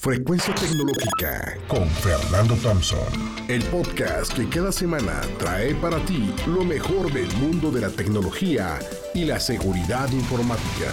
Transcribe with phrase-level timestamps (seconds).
[0.00, 3.02] Frecuencia Tecnológica con Fernando Thompson.
[3.48, 8.78] El podcast que cada semana trae para ti lo mejor del mundo de la tecnología
[9.12, 10.92] y la seguridad informática.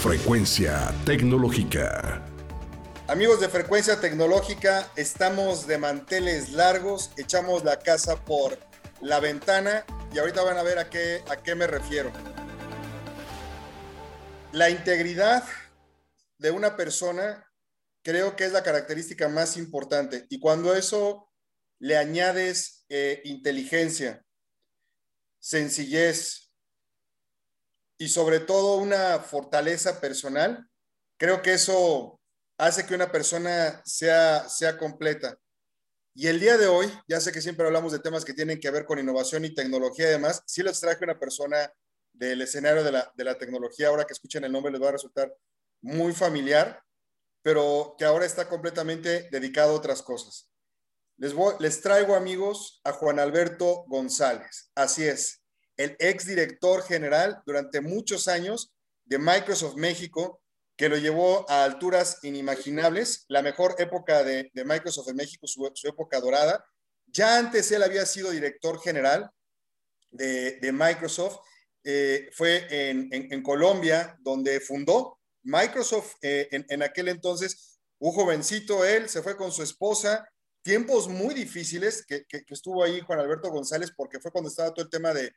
[0.00, 2.22] Frecuencia Tecnológica.
[3.08, 8.56] Amigos de Frecuencia Tecnológica, estamos de manteles largos, echamos la casa por
[9.00, 9.84] la ventana
[10.14, 12.12] y ahorita van a ver a qué, a qué me refiero.
[14.52, 15.42] La integridad
[16.38, 17.49] de una persona
[18.02, 20.26] creo que es la característica más importante.
[20.28, 21.28] Y cuando eso
[21.78, 24.24] le añades eh, inteligencia,
[25.38, 26.50] sencillez
[27.98, 30.68] y sobre todo una fortaleza personal,
[31.18, 32.20] creo que eso
[32.58, 35.38] hace que una persona sea, sea completa.
[36.14, 38.70] Y el día de hoy, ya sé que siempre hablamos de temas que tienen que
[38.70, 41.72] ver con innovación y tecnología y demás, sí les traje una persona
[42.12, 44.92] del escenario de la, de la tecnología, ahora que escuchen el nombre les va a
[44.92, 45.32] resultar
[45.80, 46.82] muy familiar,
[47.42, 50.50] pero que ahora está completamente dedicado a otras cosas.
[51.16, 54.70] Les, les traigo, amigos, a Juan Alberto González.
[54.74, 55.42] Así es,
[55.76, 58.72] el ex director general durante muchos años
[59.04, 60.42] de Microsoft México,
[60.76, 66.20] que lo llevó a alturas inimaginables, la mejor época de, Microsoft en México, su, época
[66.20, 66.64] dorada.
[67.06, 69.30] Ya antes él había sido director general
[70.10, 71.38] de, Microsoft,
[71.84, 79.22] eh, fue en Colombia, donde fundó Microsoft eh, en, aquel entonces, un jovencito, él se
[79.22, 80.28] fue con su esposa,
[80.62, 84.90] tiempos muy difíciles que, estuvo ahí Juan Alberto González, porque fue cuando estaba todo el
[84.90, 85.32] tema de,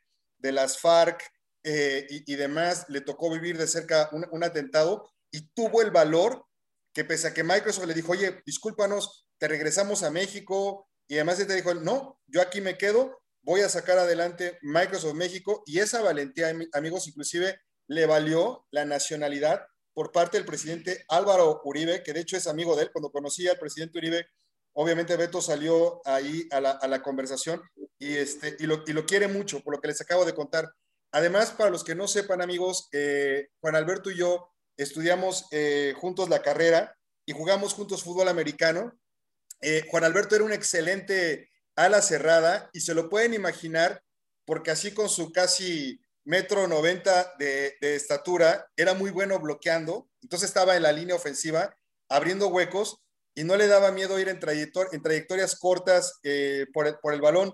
[0.52, 1.22] las FARC
[1.62, 6.44] eh, y, demás, le tocó vivir de cerca un, atentado y tuvo el valor
[6.92, 11.38] que pese a que Microsoft le dijo, oye, discúlpanos, te regresamos a México, y además
[11.38, 16.02] te dijo, no, yo aquí me quedo, voy a sacar adelante Microsoft México, y esa
[16.02, 22.20] valentía, amigos, inclusive le valió la nacionalidad por parte del presidente Álvaro Uribe, que de
[22.20, 22.90] hecho es amigo de él.
[22.92, 24.26] Cuando conocí al presidente Uribe,
[24.74, 27.62] obviamente Beto salió ahí a la, conversación
[27.98, 30.68] y, este, y, lo, y lo quiere mucho, por lo que les acabo de contar.
[31.12, 36.28] Además, para los que no sepan, amigos, eh, Juan Alberto y yo estudiamos eh, juntos
[36.28, 38.98] la carrera y jugamos juntos fútbol americano.
[39.60, 44.02] Eh, Juan Alberto era un excelente ala cerrada y se lo pueden imaginar
[44.44, 50.76] porque así con su casi metro 90 de, estatura, era muy bueno bloqueando, entonces estaba
[50.76, 51.76] en la línea ofensiva,
[52.08, 53.02] abriendo huecos
[53.34, 57.52] y no le daba miedo ir en, en trayectorias cortas eh, por, el, balón.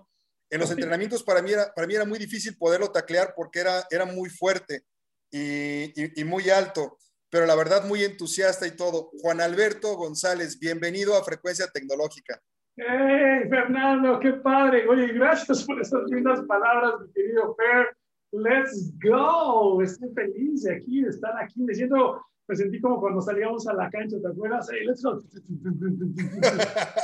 [0.51, 3.85] En los entrenamientos para mí, era, para mí era muy difícil poderlo taclear porque era,
[3.91, 4.85] era muy fuerte
[5.33, 6.99] y, muy alto,
[7.31, 9.11] pero la verdad muy entusiasta y todo.
[9.21, 12.41] Juan Alberto González, bienvenido a Frecuencia Tecnológica.
[12.77, 14.19] ¡Hey, Fernando!
[14.21, 14.89] ¡Qué padre!
[14.89, 17.97] Oye, gracias por esas lindas palabras, mi querido Fer.
[18.33, 19.83] Let's go.
[19.83, 21.63] Estoy feliz de aquí, de estar aquí.
[21.63, 24.69] Me siento, me sentí como cuando salíamos a la cancha, ¿te acuerdas?
[24.73, 25.21] Hey, let's go.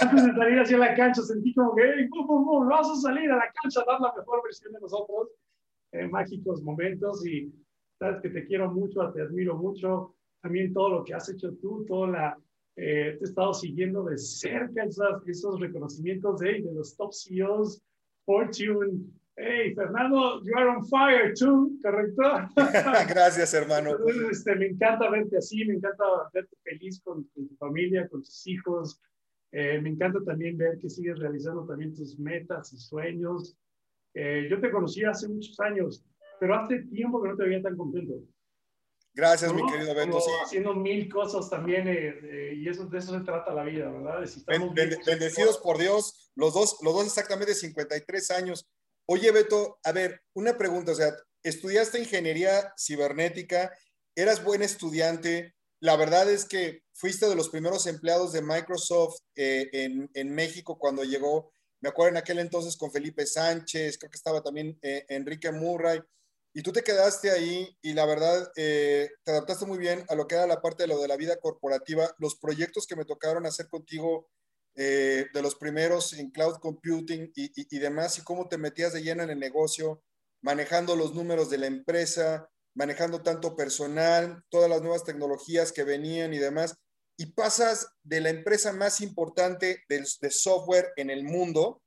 [0.00, 3.08] Antes de salir hacia la cancha, sentí como que, hey, boom, boom, boom, vamos a
[3.08, 5.30] salir a la cancha dar la mejor versión de nosotros.
[5.92, 7.52] Eh, mágicos momentos y
[7.98, 10.14] sabes que te quiero mucho, te admiro mucho.
[10.42, 12.38] También todo lo que has hecho tú, toda la,
[12.76, 17.82] eh, te he estado siguiendo de cerca esos, esos reconocimientos de, de los top CEOs,
[18.24, 19.06] Fortune,
[19.38, 22.22] Hey, Fernando, you are on fire too, ¿correcto?
[23.06, 23.90] Gracias, hermano.
[24.30, 28.98] este, me encanta verte así, me encanta verte feliz con, tu familia, con tus hijos.
[29.52, 33.54] Eh, me encanta también ver que sigues realizando también tus metas y sueños.
[34.14, 36.02] Eh, yo te conocí hace muchos años,
[36.40, 38.14] pero hace tiempo que no te veía tan contento.
[39.12, 40.18] Gracias, mi querido Beto.
[40.18, 40.30] Sí.
[40.44, 44.26] Haciendo mil cosas también, eh, y eso, de eso se trata la vida, ¿verdad?
[45.06, 48.66] bendecidos por Dios, los dos, los dos exactamente 53 años.
[49.08, 53.72] Oye, Beto, a ver, una pregunta, o sea, estudiaste ingeniería cibernética,
[54.16, 59.68] eras buen estudiante, la verdad es que fuiste de los primeros empleados de Microsoft eh,
[60.12, 64.42] en, México cuando llegó, me acuerdo en aquel entonces con Felipe Sánchez, creo que estaba
[64.42, 66.00] también eh, Enrique Murray,
[66.52, 70.26] y tú te quedaste ahí y la verdad eh, te adaptaste muy bien a lo
[70.26, 73.46] que era la parte de lo de la vida corporativa, los proyectos que me tocaron
[73.46, 74.28] hacer contigo
[74.78, 79.22] eh, de los primeros en cloud computing y, demás, y cómo te metías de lleno
[79.22, 80.02] en el negocio,
[80.42, 86.34] manejando los números de la empresa, manejando tanto personal, todas las nuevas tecnologías que venían
[86.34, 86.76] y demás,
[87.16, 91.80] y pasas de la empresa más importante de, software en el mundo,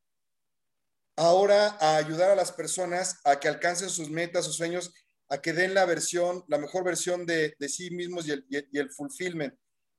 [1.16, 4.92] ahora a ayudar a las personas a que alcancen sus metas, sus sueños,
[5.30, 8.90] a que den la versión, la mejor versión de, sí mismos y el, y el
[8.90, 9.54] fulfillment.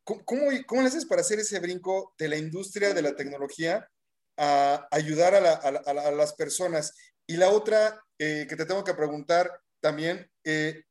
[0.05, 0.25] ¿Cómo,
[0.67, 3.89] cómo, le haces para hacer ese brinco de la industria de la tecnología
[4.37, 6.95] a ayudar a, las personas?
[7.27, 9.51] Y la otra eh, que te tengo que preguntar
[9.81, 10.83] también, eh,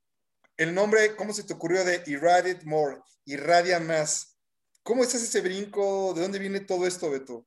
[0.58, 2.98] el nombre, ¿cómo se te ocurrió de Irradiate More?
[3.26, 4.38] Irradia más.
[4.84, 6.14] ¿Cómo es ese brinco?
[6.14, 7.46] ¿De dónde viene todo esto, Beto?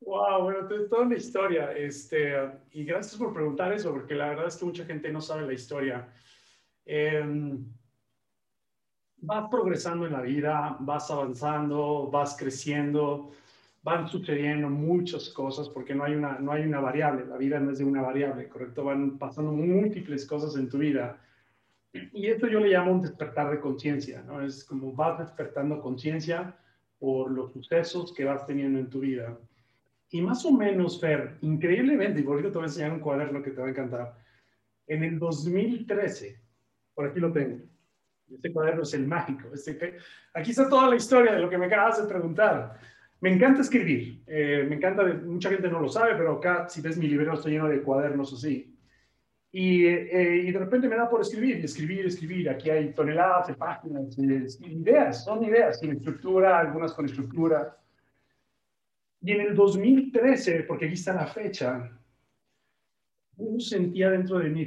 [0.00, 1.72] Wow, bueno, es toda una historia.
[1.72, 2.34] Este,
[2.72, 5.52] y gracias por preguntar eso, porque la verdad es que mucha gente no sabe la
[5.52, 6.12] historia.
[6.84, 7.64] Em,
[9.22, 13.30] vas progresando en la vida, vas avanzando, vas creciendo,
[13.82, 17.70] van sucediendo muchas cosas porque no hay una, no hay una variable, la vida no
[17.70, 18.84] es de una variable, ¿correcto?
[18.84, 21.18] Van pasando múltiples cosas en tu vida.
[22.12, 24.42] Y esto yo le llamo un despertar de conciencia, ¿no?
[24.42, 26.56] Es como vas despertando conciencia
[26.98, 29.38] por los sucesos que vas teniendo en tu vida.
[30.10, 33.42] Y más o menos, Fer, increíblemente, y por ahorita te voy a enseñar un cuaderno
[33.42, 34.16] que te va a encantar,
[34.86, 36.40] en el 2013,
[36.94, 37.62] por aquí lo tengo,
[38.34, 39.96] este cuaderno es el mágico, este,
[40.34, 42.78] aquí está toda la historia de lo que me acabas de preguntar.
[43.20, 46.98] Me encanta escribir, eh, me encanta, mucha gente no lo sabe, pero acá si ves
[46.98, 48.76] mi librero estoy lleno de cuadernos así.
[49.52, 52.48] Y, eh, y, de repente me da por escribir, escribir, escribir.
[52.48, 57.76] Aquí hay toneladas de páginas, ideas, son ideas, sin estructura, algunas con estructura.
[59.20, 61.92] Y en el 2013, porque aquí está la fecha,
[63.36, 64.66] uno sentía dentro de mí,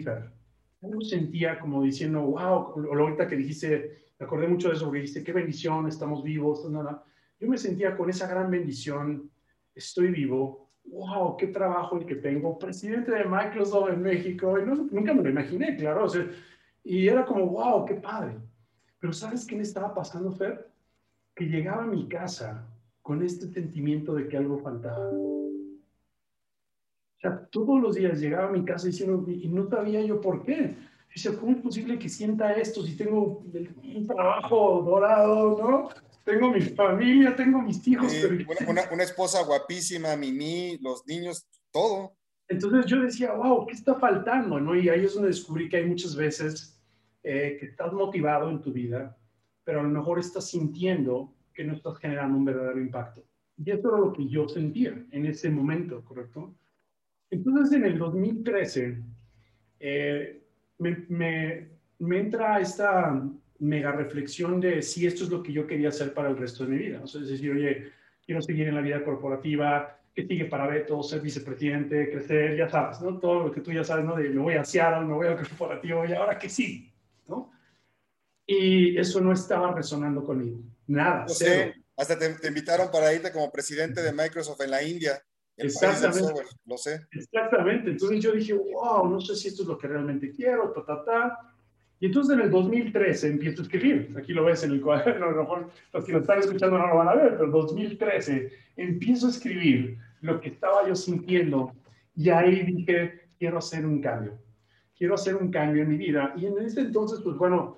[0.85, 5.01] uno sentía como diciendo, wow, lo ahorita que dijiste, me acordé mucho de eso, porque
[5.01, 7.03] dijiste, qué bendición, estamos vivos, nada.
[7.39, 9.29] Yo me sentía con esa gran bendición,
[9.73, 15.13] estoy vivo, wow, qué trabajo el que tengo, presidente de Microsoft en México, y nunca
[15.13, 16.25] me lo imaginé, claro, o sea,
[16.83, 18.37] y era como, wow, qué padre.
[18.99, 20.71] Pero ¿sabes qué me estaba pasando, Fer?
[21.35, 22.67] Que llegaba a mi casa
[23.01, 25.11] con este sentimiento de que algo faltaba.
[27.25, 30.44] O sea, todos los días llegaba a mi casa diciendo, y no sabía yo por
[30.44, 30.75] qué.
[31.13, 33.44] Dice, ¿cómo es posible que sienta esto si tengo
[33.83, 35.89] un trabajo dorado, ¿no?
[36.24, 38.13] Tengo mi familia, tengo mis hijos.
[38.68, 42.16] una, una, esposa guapísima, Mimi, los niños, todo.
[42.48, 44.60] Entonces yo decía, wow, ¿qué está faltando?
[44.60, 44.75] ¿no?
[44.75, 46.80] Y ahí es donde descubrí que hay muchas veces
[47.24, 49.18] eh, que estás motivado en tu vida,
[49.63, 53.24] pero a lo mejor estás sintiendo que no estás generando un verdadero impacto.
[53.57, 56.54] Y eso era lo que yo sentía en ese momento, ¿correcto?
[57.30, 58.98] Entonces, en el 2013,
[59.80, 60.42] eh,
[60.80, 61.69] me, me,
[62.00, 63.24] me, entra esta
[63.60, 66.72] mega reflexión de si esto es lo que yo quería hacer para el resto de
[66.72, 67.01] mi vida.
[67.04, 67.92] O sea, es decir, oye,
[68.25, 73.01] quiero seguir en la vida corporativa, que sigue para Beto, ser vicepresidente, crecer, ya sabes,
[73.01, 73.19] ¿no?
[73.19, 74.16] Todo lo que tú ya sabes, ¿no?
[74.16, 76.89] De me voy a Seattle, me voy al corporativo y ahora que sí,
[77.28, 77.51] ¿no?
[78.48, 80.62] Y eso no estaba resonando conmigo.
[80.88, 81.28] Nada.
[81.28, 85.21] Sé, hasta te, invitaron para irte como presidente de Microsoft en la India.
[85.57, 86.44] Exactamente.
[86.66, 87.07] lo sé.
[87.12, 87.92] Exactamente.
[87.92, 91.04] Entonces yo dije, wow, no sé si esto es lo que realmente quiero, ta, ta,
[91.04, 91.56] ta.
[92.00, 94.13] Y entonces en el 2013 empiezo a escribir.
[94.18, 96.88] Aquí lo ves en el cuaderno, a lo mejor los que lo están escuchando no
[96.88, 101.74] lo van a ver, pero en 2013 empiezo a escribir lo que estaba yo sintiendo
[102.16, 104.38] y ahí dije, quiero hacer un cambio.
[104.98, 106.34] Quiero hacer un cambio en mi vida.
[106.38, 107.78] Y en ese entonces, pues bueno,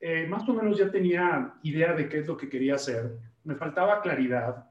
[0.00, 3.16] eh, más o menos ya tenía idea de qué es lo que quería hacer.
[3.44, 4.68] Me faltaba claridad.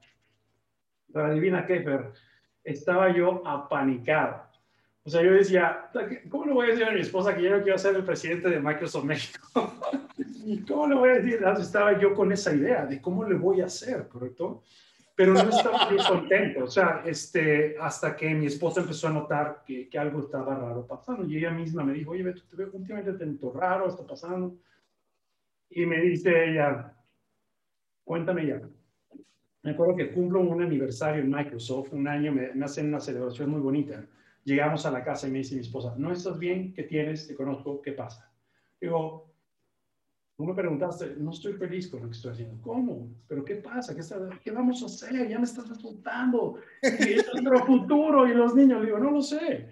[1.12, 2.12] Pero adivina qué, Fer,
[2.64, 4.48] estaba yo apanicado.
[5.08, 5.90] O sea, yo decía,
[6.28, 8.50] ¿cómo le voy a decir a mi esposa que yo no quiero ser el presidente
[8.50, 9.40] de Microsoft México?
[10.44, 11.42] ¿Y cómo le voy a decir?
[11.58, 14.64] Estaba yo con esa idea de cómo le voy a hacer, ¿correcto?
[15.14, 16.64] Pero no estaba muy contento.
[16.64, 20.86] O sea, este, hasta que mi esposa empezó a notar que, que algo estaba raro
[20.86, 21.24] pasando.
[21.26, 24.58] Y ella misma me dijo, oye, te veo últimamente te raro, está pasando.
[25.70, 26.94] Y me dice ella,
[28.04, 28.60] cuéntame ya.
[29.68, 33.60] Me acuerdo que cumplo un aniversario en Microsoft, un año, me, hacen una celebración muy
[33.60, 34.02] bonita.
[34.42, 36.72] Llegamos a la casa y me dice mi esposa, ¿no estás bien?
[36.72, 37.28] ¿Qué tienes?
[37.28, 38.32] Te conozco, ¿qué pasa?
[38.80, 39.30] Digo,
[40.38, 42.62] tú me preguntaste, no estoy feliz con lo que estoy haciendo.
[42.62, 43.10] ¿Cómo?
[43.28, 43.94] ¿Pero qué pasa?
[43.94, 44.00] ¿Qué,
[44.42, 45.28] qué vamos a hacer?
[45.28, 46.54] Ya me estás resultando.
[46.82, 48.82] Y es nuestro futuro y los niños.
[48.82, 49.68] Digo, no lo sé.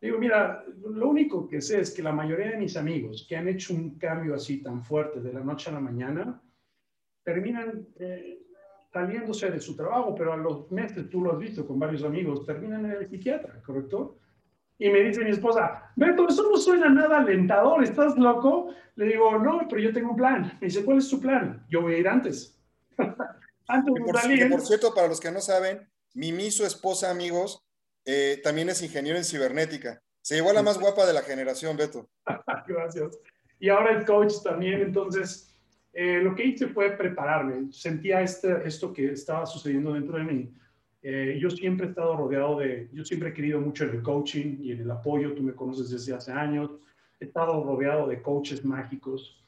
[0.00, 3.46] Digo, mira, lo único que sé es que la mayoría de mis amigos que han
[3.46, 6.42] hecho un cambio así tan fuerte de la noche a la mañana,
[7.22, 8.45] terminan eh,
[8.96, 12.46] saliéndose de su trabajo, pero a los meses, tú lo has visto con varios amigos,
[12.46, 14.16] terminan en el psiquiatra, ¿correcto?
[14.78, 18.72] Y me dice mi esposa, Beto, eso no suena nada alentador, ¿estás loco?
[18.94, 20.56] Le digo, no, pero yo tengo un plan.
[20.62, 21.66] Me dice, ¿cuál es tu plan?
[21.68, 22.58] Yo voy a ir antes.
[23.68, 24.50] antes de por, salir.
[24.50, 27.62] por cierto, para los que no saben, Mimi, su esposa, amigos,
[28.06, 30.00] eh, también es ingeniero en cibernética.
[30.22, 32.08] Se llevó a la más guapa de la generación, Beto.
[32.66, 33.18] Gracias.
[33.58, 35.54] Y ahora el coach también, entonces,
[35.98, 37.72] eh, lo que hice fue prepararme.
[37.72, 40.54] Sentía este, esto que estaba sucediendo dentro de mí.
[41.02, 44.58] Eh, yo siempre he estado rodeado de, yo siempre he querido mucho en el coaching
[44.60, 46.70] y en el apoyo, tú me conoces desde hace años,
[47.18, 49.42] he estado rodeado de coaches mágicos.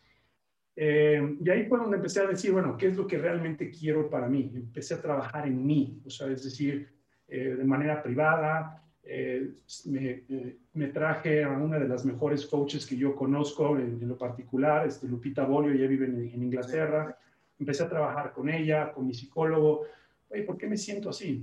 [0.76, 4.28] y ahí fue donde empecé a decir, bueno, ¿qué es lo que realmente quiero para
[4.28, 4.50] mí?
[4.55, 6.88] Empecé a trabajar en mí, o sea, es decir,
[7.28, 8.83] eh, de manera privada.
[9.10, 9.54] Eh,
[9.94, 14.86] eh, me, traje a una de las mejores coaches que yo conozco en, lo particular,
[14.86, 17.16] este, Lupita Bolio, ella vive en, Inglaterra.
[17.58, 19.86] empecé a trabajar con ella, con mi psicólogo.
[20.28, 21.42] Oye, ¿por qué me siento así?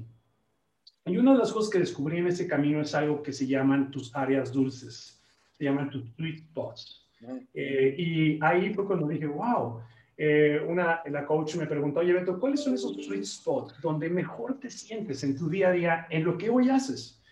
[1.07, 3.89] Y una de las cosas que descubrí en ese camino es algo que se llaman
[3.89, 5.19] tus áreas dulces,
[5.57, 7.09] se llaman tus sweet spots.
[7.51, 9.81] Eh, y ahí fue cuando dije, wow,
[10.15, 14.59] eh, una, la coach me preguntó, oye Beto, ¿cuáles son esos sweet spots donde mejor
[14.59, 17.23] te sientes en tu día a día en lo que hoy haces?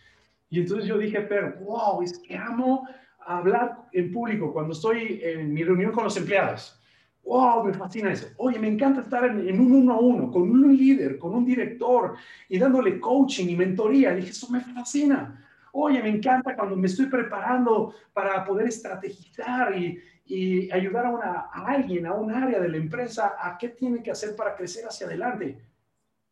[0.54, 2.88] Y entonces yo dije, pero wow, es que amo
[3.26, 6.80] hablar en público cuando estoy en mi reunión con los empleados.
[7.24, 7.64] ¡Wow!
[7.64, 8.28] Me fascina eso.
[8.38, 12.18] Oye, me encanta estar en, un uno a uno, con un líder, con un director
[12.48, 14.14] y dándole coaching y mentoría.
[14.14, 15.44] Dije, eso me fascina.
[15.72, 21.32] Oye, me encanta cuando me estoy preparando para poder estrategizar y, y ayudar a, una,
[21.52, 24.86] a alguien, a un área de la empresa, a qué tiene que hacer para crecer
[24.86, 25.58] hacia adelante.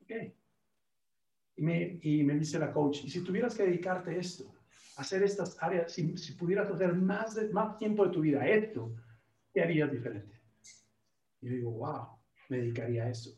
[0.04, 0.36] Okay.
[1.62, 4.52] Y, me, y me dice la coach, ¿y si tuvieras que dedicarte a esto?
[4.96, 8.48] hacer estas áreas, si, si pudieras hacer más, de, más tiempo de tu vida a
[8.48, 8.92] esto,
[9.54, 10.40] ¿qué harías diferente?
[11.42, 12.08] Y yo digo, wow,
[12.50, 13.32] me dedicaría a eso.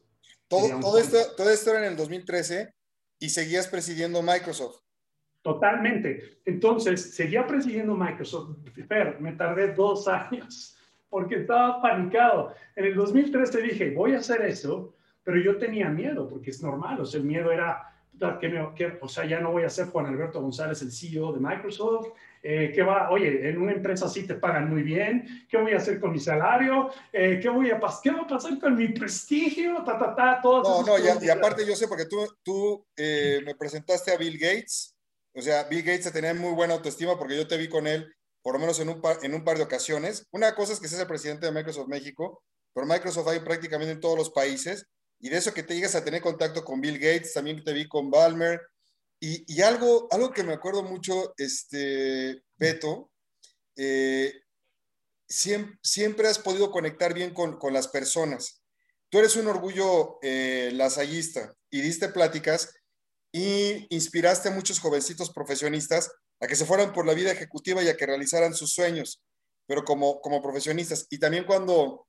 [0.47, 2.73] Todo, todo, esto, todo esto era en el 2013
[3.19, 4.81] y seguías presidiendo Microsoft.
[5.41, 6.39] Totalmente.
[6.45, 8.57] Entonces, seguía presidiendo Microsoft.
[8.87, 10.77] Pero me tardé dos años
[11.09, 12.53] porque estaba panicado.
[12.75, 17.01] En el 2013 dije, voy a hacer eso, pero yo tenía miedo porque es normal.
[17.01, 17.92] O sea, el miedo era
[18.39, 21.33] que, me, que, o sea, ya no voy a ser Juan Alberto González, el CEO
[21.33, 22.09] de Microsoft.
[22.41, 23.09] Eh, ¿qué va?
[23.09, 25.47] Oye, en una empresa así te pagan muy bien.
[25.49, 26.91] ¿Qué voy a hacer con mi salario?
[27.11, 29.83] Eh, ¿qué, voy a ¿Qué va a pasar con mi prestigio?
[29.85, 33.55] Ta, ta, ta, no, no, y, y, aparte yo sé, porque tú, tú eh, me
[33.55, 34.95] presentaste a Bill Gates.
[35.33, 38.55] O sea, Bill Gates tenía muy buena autoestima porque yo te vi con él por
[38.55, 40.27] lo menos en un par, en un par de ocasiones.
[40.31, 42.43] Una cosa es que seas el presidente de Microsoft México,
[42.73, 44.85] pero Microsoft hay prácticamente en todos los países
[45.23, 47.87] y de eso que te llegas a tener contacto con Bill Gates, también te vi
[47.87, 48.59] con Balmer,
[49.21, 53.09] y, y algo, algo que me acuerdo mucho, este, Beto,
[53.77, 54.33] eh,
[55.29, 58.61] siempre, has podido conectar bien con, con, las personas.
[59.07, 62.75] Tú eres un orgullo eh, lasallista y diste pláticas
[63.31, 66.11] y inspiraste a muchos jovencitos profesionistas
[66.41, 69.23] a que se fueran por la vida ejecutiva y a que realizaran sus sueños,
[69.67, 71.07] pero como, como profesionistas.
[71.09, 72.07] Y también cuando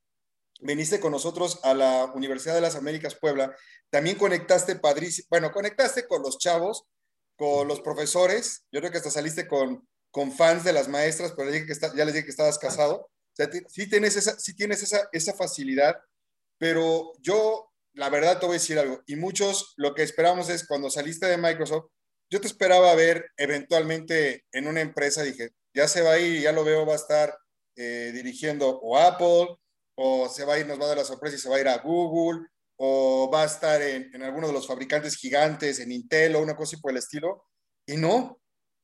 [0.60, 3.54] viniste con nosotros a la Universidad de las Américas Puebla,
[3.90, 6.84] también conectaste padrísimo, bueno, conectaste con los chavos,
[7.36, 11.50] con los profesores, yo creo que hasta saliste con, con fans de las maestras, pero
[11.50, 15.08] que ya les dije que estabas casado, o sea, sí tienes, esa, sí tienes esa,
[15.12, 15.96] esa facilidad,
[16.58, 20.66] pero yo, la verdad te voy a decir algo, y muchos lo que esperamos es
[20.66, 21.86] cuando saliste de Microsoft,
[22.30, 26.52] yo te esperaba ver eventualmente en una empresa, dije, ya se va a ir, ya
[26.52, 27.36] lo veo, va a estar
[27.76, 29.56] eh, dirigiendo o Apple,
[29.96, 31.60] o se va a ir, nos va a dar la sorpresa y se va a
[31.60, 32.46] ir a Google,
[32.76, 36.56] o va a estar en, en alguno de los fabricantes gigantes, en Intel o una
[36.56, 37.44] cosa por el estilo.
[37.86, 38.40] Y no.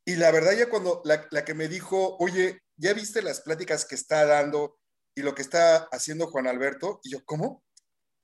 [0.06, 3.84] Y la verdad ya cuando la, la que me dijo, oye, ¿ya viste las pláticas
[3.84, 4.78] que está dando
[5.14, 7.00] y lo que está haciendo Juan Alberto?
[7.02, 7.62] Y yo, ¿cómo?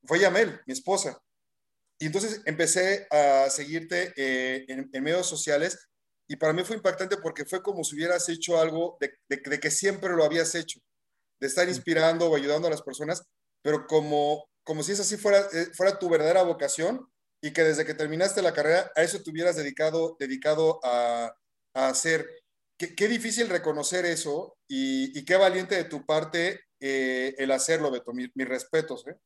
[0.04, 1.18] Fue Yamel, mi esposa.
[1.98, 5.88] Y entonces empecé a seguirte eh, en, medios sociales
[6.28, 9.70] y para mí fue impactante porque fue como si hubieras hecho algo de, de que
[9.70, 10.80] siempre lo habías hecho
[11.40, 13.22] de estar inspirando o ayudando a las personas,
[13.62, 17.06] pero como, como si esa sí fuera, eh, fuera tu verdadera vocación
[17.42, 21.34] y que desde que terminaste la carrera a eso te hubieras dedicado, dedicado a,
[21.74, 22.26] a hacer.
[22.78, 27.90] Qué, qué, difícil reconocer eso y, y, qué valiente de tu parte eh, el hacerlo,
[27.90, 28.12] Beto.
[28.12, 29.06] mis respetos.
[29.06, 29.16] ¿eh?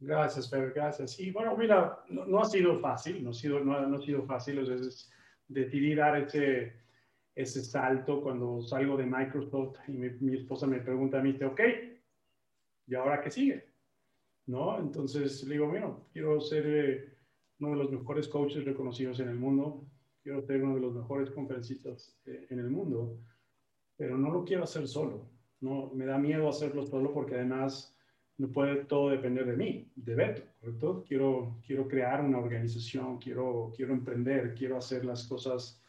[0.00, 1.20] Gracias, Fer, gracias.
[1.20, 4.24] Y bueno, mira, no, no, ha sido fácil, no ha sido, no, no ha sido
[4.24, 4.58] fácil.
[4.58, 5.10] Es,
[5.46, 6.72] decidí dar ese,
[7.34, 11.60] ese salto cuando salgo de Microsoft y mi, esposa me pregunta a mí, ok,
[12.86, 13.64] ¿y ahora qué sigue?
[14.46, 14.78] ¿No?
[14.78, 17.14] Entonces le digo, bueno, quiero ser eh,
[17.60, 19.86] uno de los mejores coaches reconocidos en el mundo,
[20.22, 23.18] quiero ser uno de los mejores conferencistas eh, en el mundo,
[23.96, 25.30] pero no lo quiero hacer solo.
[25.60, 27.94] No, me da miedo hacerlo solo porque además
[28.38, 31.04] no puede todo depender de mí, de Beto, ¿correcto?
[31.06, 35.79] Quiero, quiero crear una organización, quiero, quiero emprender, quiero hacer las cosas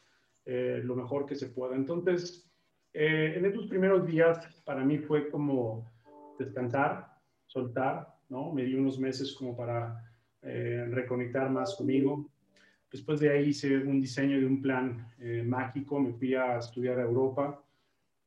[0.45, 1.75] eh, lo mejor que se pueda.
[1.75, 2.49] Entonces,
[2.93, 5.89] eh, en estos primeros días para mí fue como
[6.37, 7.07] descansar,
[7.47, 8.51] soltar, ¿no?
[8.53, 12.27] Me di unos meses como para eh, reconectar más conmigo.
[12.91, 16.99] Después de ahí hice un diseño de un plan eh, mágico, me fui a estudiar
[16.99, 17.63] a Europa,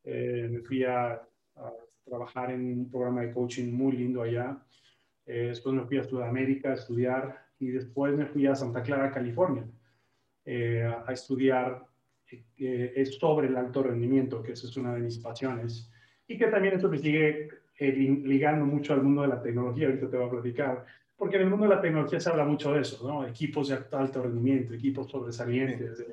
[0.05, 1.15] eh, me fui a,
[1.57, 1.73] a,
[2.05, 4.63] trabajar en un programa de coaching muy lindo allá.
[5.27, 9.65] después me fui a Sudamérica a estudiar y después me fui a Santa Clara, California,
[11.07, 11.83] a estudiar
[12.57, 15.91] es sobre el alto rendimiento, que esa es una de mis pasiones,
[16.27, 17.49] y que también esto me sigue
[17.79, 20.85] eh, ligando mucho al mundo de la tecnología, ahorita te voy a platicar,
[21.17, 23.27] porque en el mundo de la tecnología se habla mucho de eso, ¿no?
[23.27, 26.05] Equipos de alto rendimiento, equipos sobresalientes,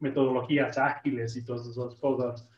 [0.00, 2.48] metodologías ágiles y todas esas cosas.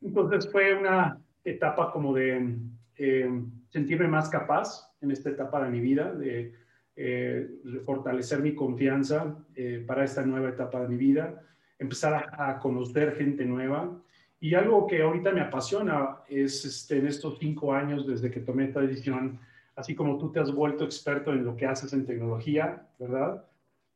[0.00, 2.56] Entonces fue una etapa como de
[2.96, 3.30] eh,
[3.70, 6.54] sentirme más capaz en esta etapa de mi vida, de
[6.96, 7.48] eh,
[7.84, 11.42] fortalecer mi confianza eh, para esta nueva etapa de mi vida,
[11.80, 13.90] empezar a, conocer gente nueva.
[14.38, 18.66] Y algo que ahorita me apasiona es este, en estos cinco años desde que tomé
[18.66, 19.40] esta decisión,
[19.74, 23.44] así como tú te has vuelto experto en lo que haces en tecnología, ¿verdad?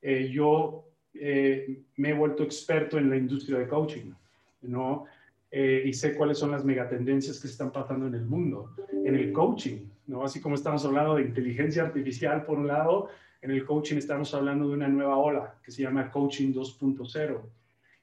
[0.03, 4.11] Eh, yo me he vuelto experto en la industria de coaching,
[4.63, 5.05] ¿no?
[5.53, 8.75] y sé cuáles son las megatendencias que se están pasando en el mundo,
[9.05, 10.25] en el coaching, ¿no?
[10.25, 13.09] Así como estamos hablando de inteligencia artificial por un lado,
[13.41, 17.41] en el coaching estamos hablando de una nueva ola que se llama coaching 2.0.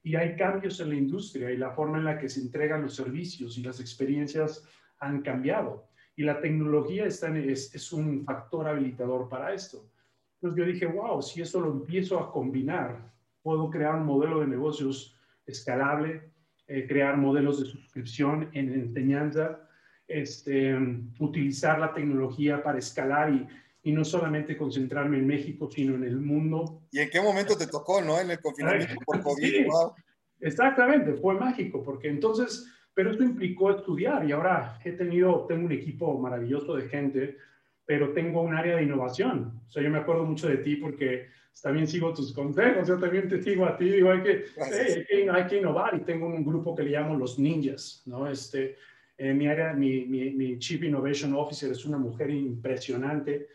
[0.04, 2.96] Y hay cambios en la industria y la forma en la que se entregan los
[2.96, 4.68] servicios y las experiencias
[5.00, 5.88] han cambiado.
[6.16, 9.90] Y la tecnología está es, es un factor habilitador para esto.
[10.36, 13.12] Entonces yo dije, wow, si eso lo empiezo a combinar,
[13.44, 15.16] puedo crear un modelo de negocios
[15.46, 16.32] escalable,
[16.68, 19.68] eh, crear modelos de suscripción en enseñanza,
[20.08, 20.76] este,
[21.20, 23.48] utilizar la tecnología para escalar y,
[23.84, 26.84] y, no solamente concentrarme en México, sino en el mundo.
[26.92, 28.20] ¿Y en qué momento te tocó, no?
[28.20, 29.66] En el confinamiento por COVID.
[30.40, 35.72] Exactamente, fue mágico, porque entonces, pero esto implicó estudiar y ahora he tenido, tengo un
[35.72, 37.38] equipo maravilloso de gente,
[37.86, 39.62] pero tengo un área de innovación.
[39.68, 41.28] O sea, yo me acuerdo mucho de ti porque
[41.62, 45.30] también sigo tus consejos, yo también te sigo a ti, digo, hay que, hay que,
[45.30, 48.30] hay que innovar y tengo un grupo que le llamo los ninjas, ¿no?
[48.30, 48.78] Este,
[49.18, 53.48] en mi área, mi, mi, Chief Innovation Officer es una mujer impresionante,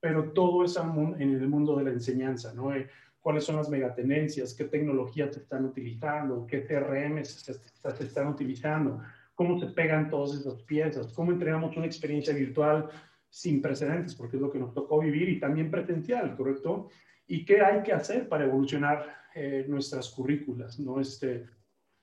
[0.00, 2.74] pero todo es en el mundo de la enseñanza, ¿no?
[2.74, 2.88] Eh,
[3.20, 4.54] ¿Cuáles son las megatenencias?
[4.54, 6.46] ¿Qué tecnologías se están utilizando?
[6.46, 9.02] ¿Qué TRM se, se, están utilizando?
[9.34, 11.12] ¿Cómo se pegan todas esas piezas?
[11.12, 12.88] ¿Cómo entregamos una experiencia virtual
[13.28, 14.14] sin precedentes?
[14.14, 16.88] Porque es lo que nos tocó vivir y también presencial, ¿correcto?
[17.26, 20.80] ¿Y qué hay que hacer para evolucionar eh, nuestras currículas?
[20.80, 20.98] ¿no?
[20.98, 21.46] Este,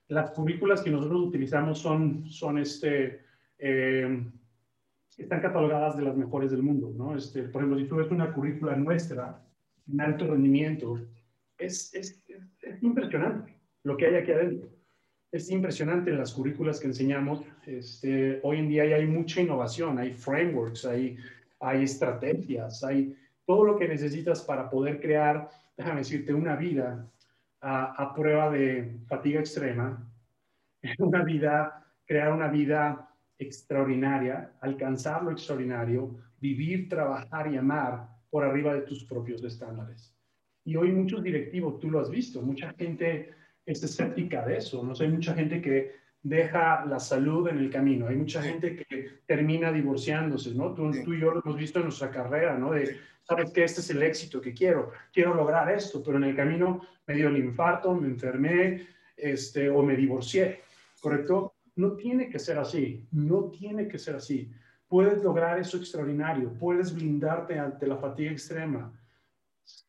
[0.06, 3.24] las currículas que nosotros utilizamos son, son este,
[3.58, 4.24] eh,
[5.18, 7.16] están catalogadas de las mejores del mundo, ¿no?
[7.16, 9.42] Este, por ejemplo, si tú ves una currícula nuestra
[9.92, 10.98] en alto rendimiento,
[11.58, 12.22] es, es,
[12.62, 14.70] es, impresionante lo que hay aquí adentro.
[15.32, 17.42] Es impresionante las currículas que enseñamos.
[17.66, 21.16] Este, hoy en día hay mucha innovación, hay frameworks, hay,
[21.60, 27.10] hay estrategias, hay todo lo que necesitas para poder crear, déjame decirte, una vida
[27.60, 30.06] a, prueba de fatiga extrema,
[30.98, 33.07] una vida, crear una vida
[33.38, 40.14] extraordinaria, alcanzar lo extraordinario, vivir, trabajar y amar por arriba de tus propios estándares.
[40.64, 43.30] Y hoy muchos directivos, tú lo has visto, mucha gente
[43.64, 47.70] es escéptica de eso, no sé, hay mucha gente que deja la salud en el
[47.70, 50.74] camino, hay mucha gente que termina divorciándose, ¿no?
[50.74, 52.72] Tú, tú y yo lo hemos visto en nuestra carrera, ¿no?
[52.72, 56.36] De sabes que este es el éxito que quiero, quiero lograr esto, pero en el
[56.36, 60.60] camino me dio el infarto, me enfermé, este, o me divorcié,
[61.00, 61.54] ¿correcto?
[61.78, 64.50] No tiene que ser así, no tiene que ser así.
[64.88, 68.92] Puedes lograr eso extraordinario, puedes blindarte ante la fatiga extrema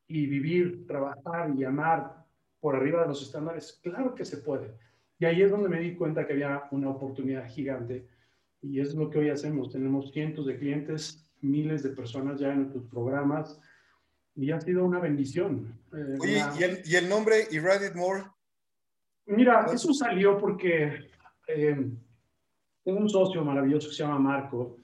[0.06, 2.28] y vivir, trabajar y amar
[2.60, 3.80] por arriba de los estándares.
[3.82, 4.76] Claro que se puede.
[5.18, 8.08] Y ahí es donde me di cuenta que había una oportunidad gigante.
[8.62, 9.72] Y es lo que hoy hacemos.
[9.72, 13.60] Tenemos cientos de clientes miles de personas ya en nuestros programas
[14.36, 15.76] y ha sido una bendición.
[15.92, 18.26] Eh, Oye, ¿y, el, ¿y, el, nombre Irradiate More?
[19.26, 21.10] Mira, eso salió porque
[21.50, 21.92] eh,
[22.84, 24.78] tengo un socio maravilloso que se llama Marco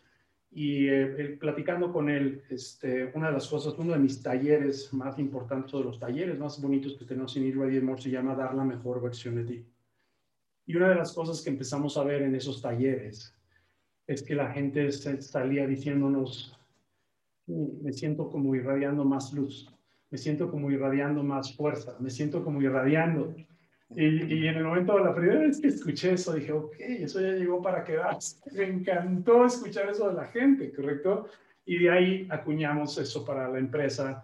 [0.52, 5.20] y eh, platicando con él, este, una de las cosas, uno de mis talleres más
[5.20, 8.64] importantes, de los talleres más bonitos que tenemos en Irradiate More se llama Dar la
[8.64, 9.66] mejor versión de ti.
[10.66, 13.36] Y una de las cosas que empezamos a ver en esos talleres
[14.08, 16.58] es que la gente salía diciéndonos,
[17.48, 19.70] me siento como irradiando más luz,
[20.10, 23.36] me siento como irradiando más fuerza, me siento como irradiando.
[23.96, 27.62] Y, en el momento, la primera vez que escuché eso, dije, ok, eso ya llegó
[27.62, 28.38] para quedarse.
[28.52, 31.30] Me encantó escuchar eso de la gente, ¿correcto?
[31.66, 34.24] Y de ahí acuñamos eso para la empresa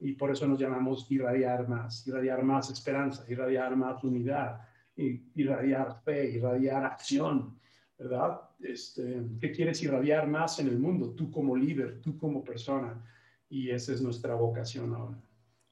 [0.00, 4.60] y por eso nos llamamos irradiar más, irradiar más esperanza, irradiar más unidad,
[4.96, 7.58] irradiar fe, irradiar acción.
[8.02, 8.40] ¿verdad?
[8.60, 11.10] Este, ¿Qué quieres irradiar más en el mundo?
[11.10, 13.00] Tú como líder, tú como persona.
[13.48, 15.18] Y esa es nuestra vocación ahora.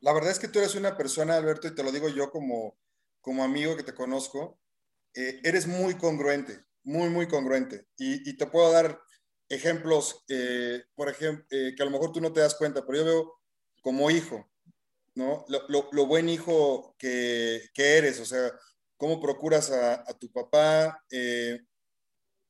[0.01, 2.75] La verdad es que tú eres una persona, Alberto, y te lo digo yo como,
[3.21, 4.59] como amigo que te conozco,
[5.15, 7.87] eh, eres muy congruente, muy, muy congruente.
[7.97, 9.01] Y, te puedo dar
[9.49, 12.99] ejemplos, eh, por ejemplo, eh, que a lo mejor tú no te das cuenta, pero
[12.99, 13.41] yo veo
[13.83, 14.51] como hijo,
[15.15, 15.45] ¿no?
[15.49, 18.53] Lo, buen hijo que, eres, o sea,
[18.97, 21.03] cómo procuras a, a tu papá,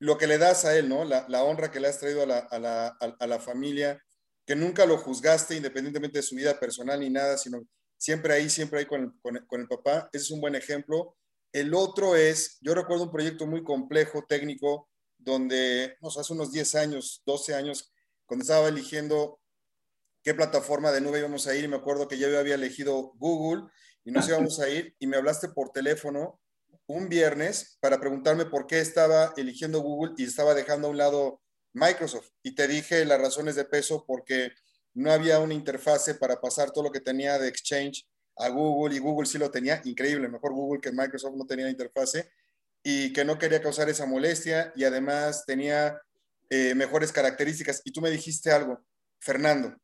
[0.01, 1.05] lo que le das a él, ¿no?
[1.05, 4.03] La, honra que le has traído a la, familia,
[4.47, 7.63] que nunca lo juzgaste independientemente de su vida personal ni nada, sino
[8.01, 9.15] siempre ahí, siempre ahí con
[9.51, 10.09] el, papá.
[10.13, 11.17] Ese es un buen ejemplo.
[11.53, 16.51] El otro es, yo recuerdo un proyecto muy complejo, técnico, donde, no sé, hace unos
[16.51, 17.93] 10 años, 12 años,
[18.25, 19.39] cuando estaba eligiendo
[20.23, 23.13] qué plataforma de nube íbamos a ir y me acuerdo que ya yo había elegido
[23.17, 23.65] Google
[24.05, 26.41] y nos íbamos a ir y me hablaste por teléfono
[26.87, 31.43] un viernes para preguntarme por qué estaba eligiendo Google y estaba dejando a un lado
[31.75, 32.31] Microsoft.
[32.43, 34.53] Y te dije las razones de peso porque
[34.95, 38.99] no había una interfase para pasar todo lo que tenía de Exchange a Google y
[38.99, 42.31] Google sí lo tenía, increíble, mejor Google que Microsoft no tenía interfase
[42.83, 46.01] y que no quería causar esa molestia y además tenía
[46.49, 47.83] eh, mejores características.
[47.85, 48.83] Y tú me dijiste algo,
[49.21, 49.77] Fernando,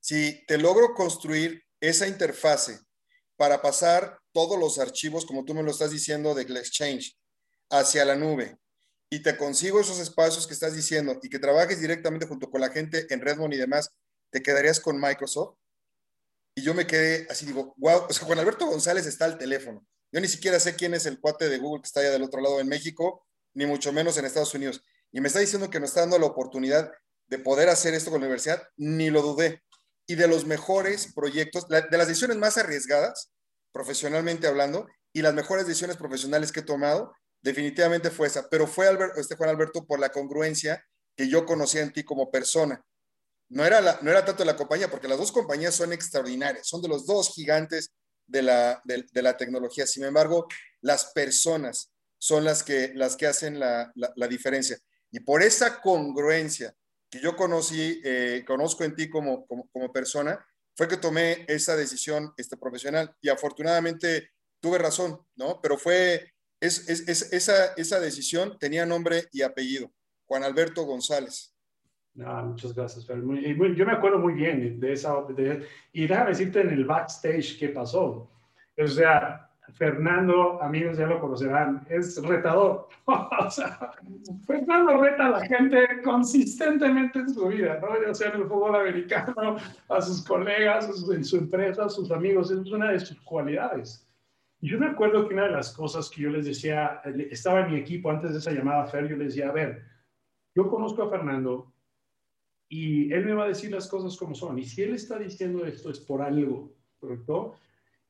[0.00, 2.80] si te logro construir esa interfase
[3.36, 7.16] para pasar todos los archivos, como tú me lo estás diciendo, del Exchange
[7.70, 8.58] hacia la nube
[9.10, 12.70] y te consigo esos espacios que estás diciendo y que trabajes directamente junto con la
[12.70, 13.90] gente en Redmond y demás,
[14.30, 15.56] ¿te quedarías con Microsoft?
[16.54, 19.86] Y yo me quedé así, digo, wow, o sea, Juan Alberto González está al teléfono.
[20.12, 22.40] Yo ni siquiera sé quién es el cuate de Google que está allá del otro
[22.40, 24.82] lado en México, ni mucho menos en Estados Unidos.
[25.12, 26.90] Y me está diciendo que me está dando la oportunidad
[27.28, 29.62] de poder hacer esto con la universidad, ni lo dudé.
[30.06, 33.30] Y de los mejores proyectos, de las decisiones más arriesgadas,
[33.72, 37.12] profesionalmente hablando, y las mejores decisiones profesionales que he tomado,
[37.42, 38.48] definitivamente fue esa.
[38.48, 40.84] Pero fue este Juan Alberto por la congruencia
[41.16, 42.84] que yo conocía en ti como persona.
[43.50, 46.82] No era, la, no era tanto la compañía, porque las dos compañías son extraordinarias, son
[46.82, 47.92] de los dos gigantes
[48.26, 49.86] de la, de, la tecnología.
[49.86, 50.46] Sin embargo,
[50.80, 54.78] las personas son las que, las que hacen la, la, diferencia.
[55.10, 56.74] Y por esa congruencia
[57.10, 60.44] que yo conocí, eh, conozco en ti como, como, como, persona,
[60.76, 63.16] fue que tomé esa decisión este, profesional.
[63.22, 65.60] Y afortunadamente tuve razón, ¿no?
[65.62, 69.90] Pero fue, es, es, es, esa, esa decisión tenía nombre y apellido,
[70.26, 71.54] Juan Alberto González.
[72.24, 73.20] Ah, muchas gracias, Fer.
[73.20, 75.14] yo me acuerdo muy bien de esa.
[75.92, 78.28] y déjame decirte en el backstage qué pasó.
[78.76, 82.88] O sea, Fernando, amigos ya lo conocerán, es retador.
[83.04, 83.92] o sea,
[84.46, 87.88] Fernando reta a la gente consistentemente en su vida, ¿no?
[88.04, 89.56] Ya sea en el fútbol americano,
[89.88, 94.07] a sus colegas, en su empresa, a sus amigos, es una de sus cualidades.
[94.60, 97.78] Yo me acuerdo que una de las cosas que yo les decía, estaba en mi
[97.78, 99.84] equipo antes de esa llamada, Fer, yo les decía, a ver,
[100.54, 101.72] yo conozco a Fernando,
[102.68, 104.58] y él me va a decir las cosas como son.
[104.58, 107.54] Y si él está diciendo esto es por algo, ¿correcto?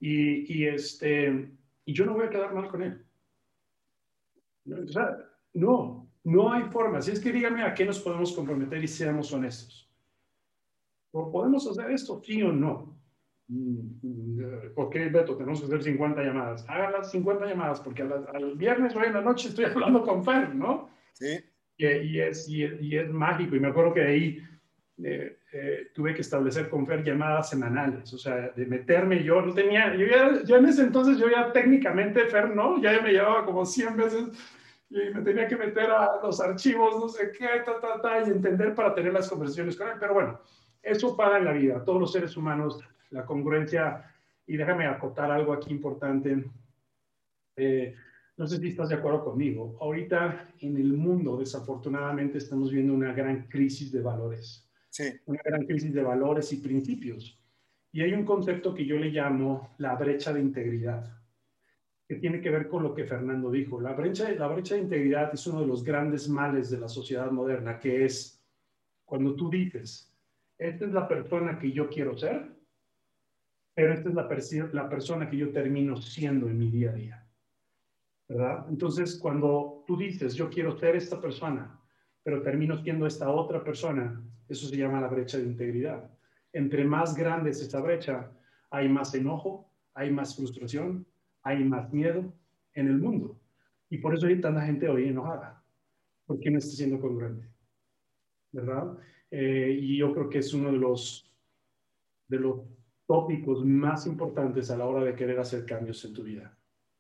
[0.01, 1.53] Y, y este,
[1.85, 3.05] y yo no voy a quedar mal con él.
[4.67, 5.17] O sea,
[5.55, 7.01] no, no hay forma.
[7.01, 9.89] Si es que dígame a qué nos podemos comprometer y seamos honestos.
[11.13, 12.98] ¿O podemos hacer esto, sí o no?
[13.49, 15.37] Mm, ¿Por qué, Beto?
[15.37, 16.69] Tenemos que hacer 50 llamadas.
[16.69, 20.55] Hagan las 50 llamadas, porque al, viernes o en la noche estoy hablando con Fer,
[20.55, 20.91] ¿no?
[21.13, 21.39] Sí
[21.79, 23.55] y, es, y, es, mágico.
[23.55, 24.43] Y me acuerdo que de ahí
[25.03, 29.55] eh, eh, tuve que establecer con Fer llamadas semanales, o sea, de meterme yo, no
[29.55, 32.81] tenía, yo, ya, yo en ese entonces yo ya técnicamente, Fer, ¿no?
[32.83, 34.25] Ya me llevaba como 100 veces
[34.91, 38.31] y me tenía que meter a los archivos, no sé qué, ta, ta, ta, y
[38.31, 39.95] entender para tener las conversaciones con él.
[40.01, 40.41] Pero bueno,
[40.83, 44.05] eso para en la vida, todos los seres humanos, la congruencia,
[44.47, 46.45] y déjame acotar algo aquí importante.
[47.57, 47.95] Eh,
[48.37, 49.77] no sé si estás de acuerdo conmigo.
[49.81, 54.67] Ahorita en el mundo, desafortunadamente, estamos viendo una gran crisis de valores.
[54.91, 55.05] Sí.
[55.27, 57.39] Una gran crisis de valores y principios.
[57.93, 61.11] Y hay un concepto que yo le llamo la brecha de integridad,
[62.07, 63.81] que tiene que ver con lo que Fernando dijo.
[63.81, 67.31] La brecha, la brecha de integridad es uno de los grandes males de la sociedad
[67.31, 68.43] moderna, que es
[69.05, 70.15] cuando tú dices,
[70.59, 72.58] esta es la persona que yo quiero ser,
[73.79, 77.27] pero esta es la, la persona que yo termino siendo en mi día a día.
[78.29, 78.67] ¿verdad?
[78.69, 81.81] Entonces, cuando tú dices, yo quiero ser esta persona,
[82.25, 86.11] pero termino siendo esta otra persona, eso se llama la brecha de integridad.
[86.53, 88.33] Entre más grande es esta brecha,
[88.69, 91.07] hay más enojo, hay más frustración,
[91.45, 92.35] hay más miedo
[92.75, 93.41] en el mundo.
[93.91, 95.63] Y por eso hay tanta gente hoy enojada,
[96.27, 97.49] porque no está siendo congruente,
[98.51, 98.99] ¿verdad?
[99.31, 101.33] Eh, y yo creo que es uno de los,
[102.27, 102.78] de los
[103.09, 106.57] tópicos más importantes a la hora de querer hacer cambios en tu vida,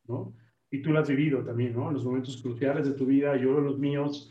[0.08, 0.34] ¿no?
[0.70, 1.88] y tú lo has vivido también, ¿no?
[1.88, 4.30] En los momentos cruciales de tu vida, yo los míos,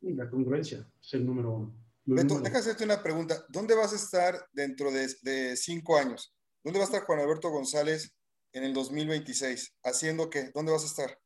[0.00, 1.74] y la congruencia es el número uno.
[2.04, 3.44] Beto, déjame hacerte una pregunta.
[3.48, 6.34] ¿Dónde vas a estar dentro de, cinco años?
[6.62, 8.14] ¿Dónde va a estar Juan Alberto González
[8.52, 9.78] en el 2026?
[9.82, 10.50] ¿Haciendo qué?
[10.54, 11.18] ¿Dónde vas a estar?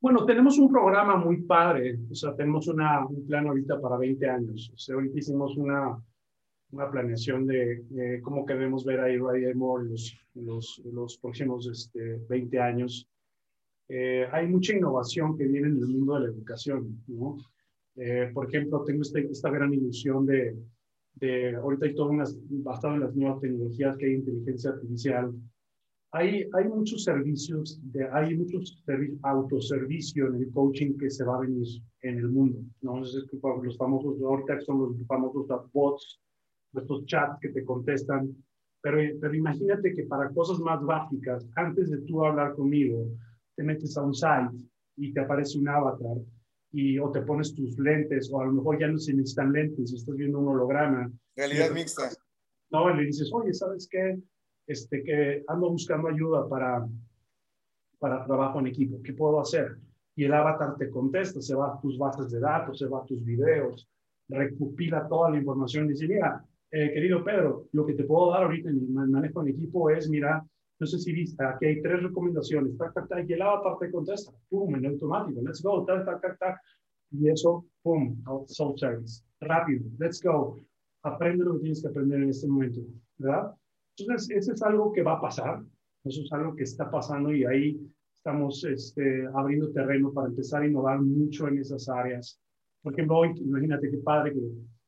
[0.00, 1.98] Bueno, tenemos un programa muy padre.
[2.10, 4.70] O sea, tenemos una, un plan ahorita para 20 años.
[4.72, 6.00] O sea, ahorita hicimos una,
[6.74, 12.60] una planeación de, cómo queremos ver a Ray Moore los, los, los próximos este, 20
[12.60, 13.08] años.
[13.88, 17.36] Eh, hay mucha innovación que viene en el mundo de la educación, ¿no?
[17.96, 20.56] Eh, por ejemplo, tengo este, esta gran ilusión de,
[21.14, 25.32] de ahorita hay todo unas, basado en las nuevas tecnologías que hay inteligencia artificial.
[26.10, 28.82] hay, hay muchos servicios, de, hay muchos
[29.22, 31.66] autoservicio en el coaching que se va a venir
[32.02, 32.58] en el mundo.
[32.82, 33.00] ¿no?
[33.00, 36.20] los famosos, ahorita son los famosos bots,
[36.82, 38.34] estos chats que te contestan.
[38.80, 43.06] Pero, pero imagínate que para cosas más básicas, antes de tú hablar conmigo,
[43.56, 44.50] te metes a un site
[44.96, 46.18] y te aparece un avatar
[46.72, 49.92] y o te pones tus lentes o a lo mejor ya no se necesitan lentes,
[49.92, 51.10] estás viendo un holograma.
[51.36, 52.10] Realidad mixta.
[52.70, 54.18] No, y le dices, oye, ¿sabes qué?
[54.66, 56.86] este, que ando buscando ayuda para,
[57.98, 59.76] para trabajo en equipo, ¿qué puedo hacer?
[60.16, 63.04] Y el avatar te contesta, se va a tus bases de datos, se va a
[63.04, 63.88] tus videos,
[64.28, 68.42] recopila toda la información y dice, mira, eh, querido Pedro, lo que te puedo dar
[68.42, 70.44] ahorita en mi manejo en equipo es, mira,
[70.80, 73.92] no sé si viste, aquí hay tres recomendaciones, tac, tac, tac, y el avatar te
[73.92, 76.60] contesta, pum, en automático, let's go, tac, tac, tac, tac,
[77.12, 78.16] y eso, pum,
[78.48, 80.58] self-service, rápido, let's go,
[81.04, 82.80] aprende lo que tienes que aprender en este momento,
[83.18, 83.54] ¿verdad?
[83.96, 85.62] Entonces, eso es algo que va a pasar,
[86.02, 87.80] eso es algo que está pasando y ahí
[88.16, 92.40] estamos este, abriendo terreno para empezar a innovar mucho en esas áreas.
[92.82, 94.40] Por ejemplo, hoy, imagínate qué padre que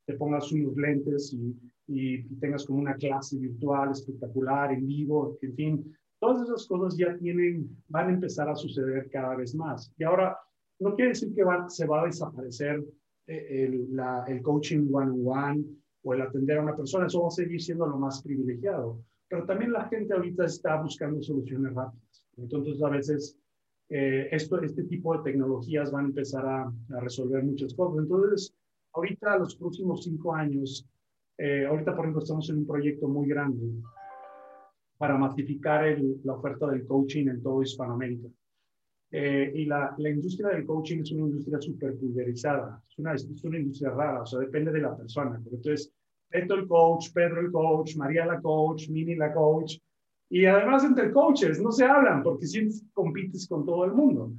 [0.06, 1.54] te pongas unos lentes y,
[1.86, 7.16] y, tengas como una clase virtual espectacular, en vivo, en fin, todas esas cosas ya
[7.16, 9.92] tienen, van a empezar a suceder cada vez más.
[9.98, 10.36] Y ahora,
[10.80, 12.84] no quiere decir que se va a desaparecer
[13.26, 15.64] eh, el, la, el coaching one-on-one
[16.02, 19.00] o el atender a una persona, eso va a seguir siendo lo más privilegiado.
[19.28, 22.24] Pero también la gente ahorita está buscando soluciones rápidas.
[22.36, 23.36] Entonces, a veces,
[23.88, 28.04] eh, esto, este tipo de tecnologías van a empezar a, resolver muchas cosas.
[28.04, 28.54] Entonces,
[28.92, 30.86] ahorita, los próximos cinco años,
[31.38, 33.66] eh, ahorita, por ejemplo, estamos en un proyecto muy grande
[34.96, 35.84] para masificar
[36.24, 38.28] la oferta del coaching en todo Hispanoamérica.
[39.10, 43.44] Eh, y la, la, industria del coaching es una industria súper pulverizada, es una, es
[43.44, 45.40] una industria rara, o sea, depende de la persona.
[45.44, 45.92] Entonces,
[46.28, 49.78] Beto el coach, Pedro el coach, María la coach, Mini la coach,
[50.28, 54.32] y además entre coaches no se hablan porque siempre compites con todo el mundo.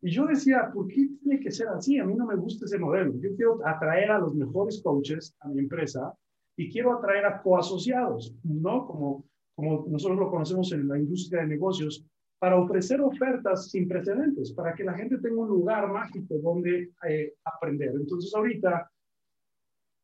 [0.00, 1.98] Y yo decía, ¿por qué tiene que ser así?
[1.98, 3.12] A mí no me gusta ese modelo.
[3.20, 6.12] Yo quiero atraer a los mejores coaches a mi empresa
[6.58, 8.84] y quiero atraer a coasociados, ¿no?
[8.84, 12.04] Como, como nosotros lo conocemos en la industria de negocios,
[12.36, 17.34] para ofrecer ofertas sin precedentes, para que la gente tenga un lugar mágico donde eh,
[17.44, 17.92] aprender.
[17.94, 18.90] Entonces ahorita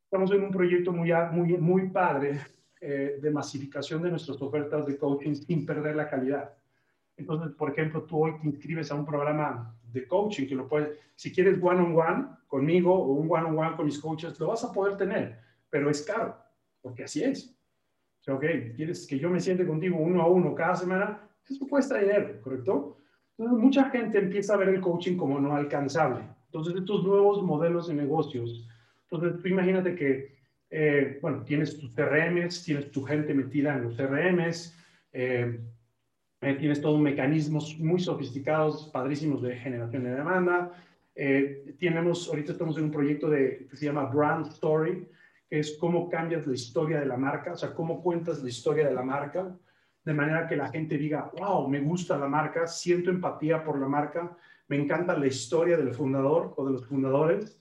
[0.05, 2.41] estamos en un proyecto muy, muy, muy padre
[2.81, 6.55] eh, de masificación de nuestras ofertas de coaching sin perder la calidad.
[7.17, 10.99] Entonces, por ejemplo, tú hoy te inscribes a un programa de coaching que lo puedes,
[11.17, 15.39] si quieres one-on-one conmigo o un one-on-one con mis coaches, lo vas a poder tener,
[15.71, 16.44] pero es caro,
[16.85, 17.57] porque así es.
[18.21, 18.45] O sea, ok,
[18.77, 21.19] quieres que yo me siente contigo uno a uno cada semana,
[21.49, 22.99] eso cuesta dinero, ¿correcto?
[23.37, 26.25] Entonces, mucha gente empieza a ver el coaching como no alcanzable.
[26.47, 28.69] Entonces, estos nuevos modelos de negocios,
[29.09, 30.37] entonces tú imagínate que,
[30.71, 34.77] eh, bueno, tienes tus CRMs, tienes tu gente metida en los CRMs,
[35.13, 35.59] eh,
[36.43, 40.73] eh, tienes todos mecanismos muy sofisticados, padrísimos de generación de demanda.
[41.79, 45.09] tenemos, ahorita estamos en un proyecto de, que se llama Brand Story,
[45.51, 48.95] es cómo cambias la historia de la marca, o sea, cómo cuentas la historia de
[48.95, 49.57] la marca
[50.05, 53.89] de manera que la gente diga, wow, me gusta la marca, siento empatía por la
[53.89, 54.37] marca,
[54.69, 57.59] me encanta la historia del fundador o de los fundadores,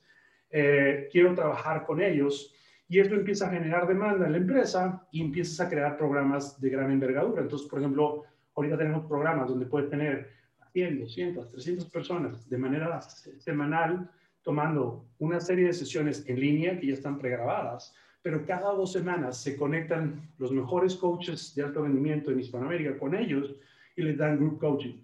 [0.49, 2.53] eh, quiero trabajar con ellos.
[2.89, 6.69] Y esto empieza a generar demanda en la empresa y empiezas a crear programas de
[6.69, 7.41] gran envergadura.
[7.41, 8.23] Entonces, por ejemplo,
[8.55, 10.29] ahorita tenemos programas donde puedes tener
[10.73, 14.09] 100, 200, 300 personas de manera semanal
[14.43, 19.37] tomando una serie de sesiones en línea que ya están pregrabadas pero cada dos semanas
[19.37, 23.53] se conectan los mejores coaches de alto rendimiento en Hispanoamérica con ellos
[23.97, 24.97] y les dan group coaching,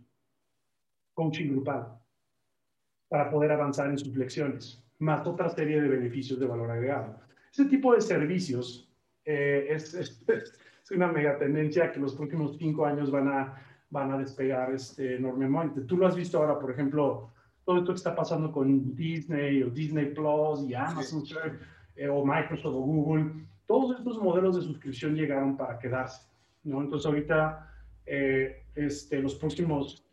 [1.13, 1.99] coaching grupal,
[3.09, 7.19] para poder avanzar en sus lecciones, más otra serie de beneficios de valor agregado.
[7.51, 8.89] Ese tipo de servicios
[9.25, 14.11] eh, es, es, es, una mega tendencia que los próximos cinco años van a, van
[14.13, 15.81] a despegar este, enormemente.
[15.81, 17.33] Tú lo has visto ahora, por ejemplo,
[17.69, 21.23] todo esto que está pasando con Disney o Disney Plus y Amazon.
[21.23, 21.35] Sí
[21.99, 26.25] eh, o Microsoft o Google, todos estos modelos de suscripción llegaron para quedarse,
[26.63, 26.81] ¿no?
[26.81, 27.71] Entonces ahorita,
[28.05, 30.03] eh, este, los próximos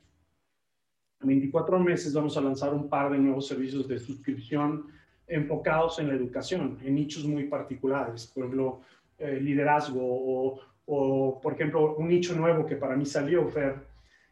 [1.21, 4.88] 24 meses vamos a lanzar un par de nuevos servicios de suscripción
[5.27, 8.81] enfocados en la educación, en nichos muy particulares, por ejemplo,
[9.19, 13.77] eh, liderazgo o, o, por ejemplo, un nicho nuevo que para mí salió, Fer,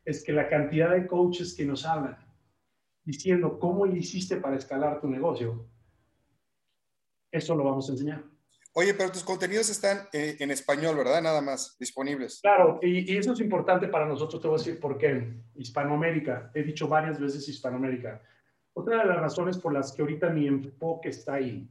[0.04, 2.23] es que la cantidad de coaches que nos hablan
[3.04, 5.68] diciendo cómo hiciste para escalar tu negocio,
[7.30, 8.24] eso lo vamos a enseñar.
[8.76, 11.22] Oye, pero tus contenidos están eh, en español, ¿verdad?
[11.22, 12.40] Nada más disponibles.
[12.42, 15.32] Claro, y, eso es importante para nosotros, te voy a decir por qué.
[15.54, 18.20] Hispanoamérica, he dicho varias veces Hispanoamérica.
[18.72, 21.70] Otra de las razones por las que ahorita mi enfoque está ahí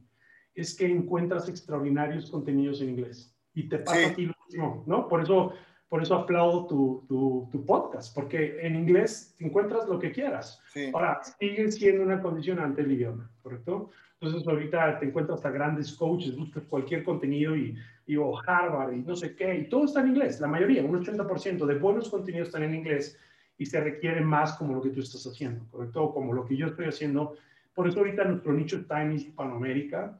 [0.54, 5.06] es que encuentras extraordinarios contenidos en inglés y te pasa a ti lo mismo, ¿no?
[5.06, 5.52] Por eso,
[5.94, 10.60] por eso aplaudo tu, tu, tu, podcast, porque en inglés encuentras lo que quieras.
[10.92, 13.90] Ahora, sigue siendo una condicionante el idioma, ¿correcto?
[14.18, 17.76] Entonces, ahorita te encuentras a grandes coaches, buscas cualquier contenido y,
[18.08, 21.00] y o Harvard y no sé qué, y todo está en inglés, la mayoría, un
[21.00, 23.16] 80% de buenos contenidos están en inglés
[23.56, 26.12] y se requiere más como lo que tú estás haciendo, ¿correcto?
[26.12, 27.36] Como lo que yo estoy haciendo.
[27.72, 30.18] Por eso ahorita nuestro nicho está en Hispanoamérica.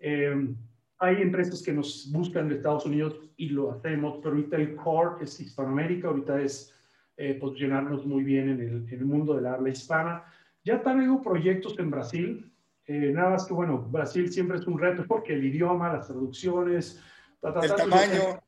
[0.00, 0.54] Eh,
[0.98, 5.24] hay empresas que nos buscan de Estados Unidos y lo hacemos, pero ahorita el core
[5.24, 6.72] es Hispanoamérica, ahorita es
[7.16, 10.24] eh, posicionarnos muy bien en el, en el, mundo del habla hispana.
[10.64, 12.52] Ya traigo proyectos en Brasil,
[12.86, 17.02] eh, nada más que bueno, Brasil siempre es un reto porque el idioma, las traducciones,
[17.42, 18.40] el tamaño.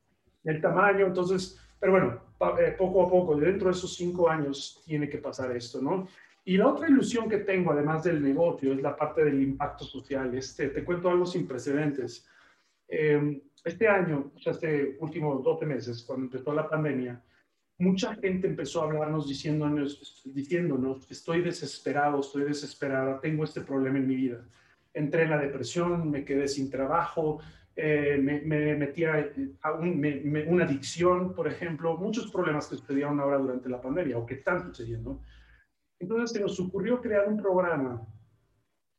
[0.44, 2.20] El tamaño, entonces, pero bueno,
[2.60, 6.06] eh, poco a poco, dentro de esos cinco años tiene que pasar esto, ¿no?
[6.44, 10.32] Y la otra ilusión que tengo, además del negocio, es la parte del impacto social.
[10.36, 12.24] Este, te cuento algo sin precedentes.
[12.88, 17.20] Eh, este año, sea, este último 12 meses, cuando empezó la pandemia,
[17.78, 24.06] mucha gente empezó a hablarnos diciéndonos, diciéndonos, estoy desesperado, estoy desesperada, tengo este problema en
[24.06, 24.44] mi vida.
[24.94, 27.40] Entré en la depresión, me quedé sin trabajo,
[27.74, 29.30] eh, me, me, metí a,
[29.78, 30.02] un,
[30.48, 34.64] una adicción, por ejemplo, muchos problemas que sucedieron ahora durante la pandemia o que están
[34.66, 35.20] sucediendo.
[35.98, 38.06] Entonces se nos ocurrió crear un programa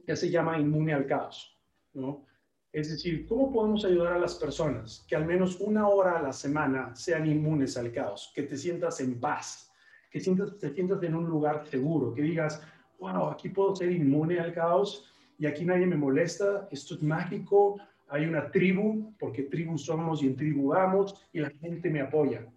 [0.05, 1.59] que se llama Inmune al Caos,
[1.93, 2.26] ¿no?
[2.71, 6.33] Es decir, ¿cómo podemos ayudar a las personas que al menos una hora a la
[6.33, 9.71] semana sean inmunes al caos, que te sientas en paz,
[10.11, 12.61] que sientas, te sientas en un lugar seguro, que digas,
[12.99, 17.77] wow, aquí puedo ser inmune al caos y aquí nadie me molesta, esto es mágico,
[18.09, 22.47] hay una tribu, porque tribu somos y en tribu vamos y la gente me apoya.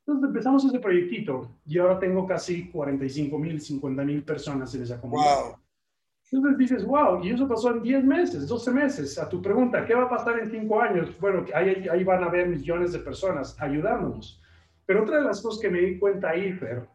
[0.00, 5.00] Entonces empezamos ese proyectito y ahora tengo casi 45 mil, 50 mil personas en esa
[5.00, 5.42] comunidad.
[5.42, 5.56] Wow.
[6.32, 9.18] Entonces dices, wow, y eso pasó en 10 meses, 12 meses.
[9.18, 11.18] A tu pregunta, ¿qué va a pasar en 5 años?
[11.18, 14.40] Bueno, ahí, ahí van a haber millones de personas ayudándonos.
[14.86, 16.86] Pero otra de las cosas que me di cuenta ahí, Fer,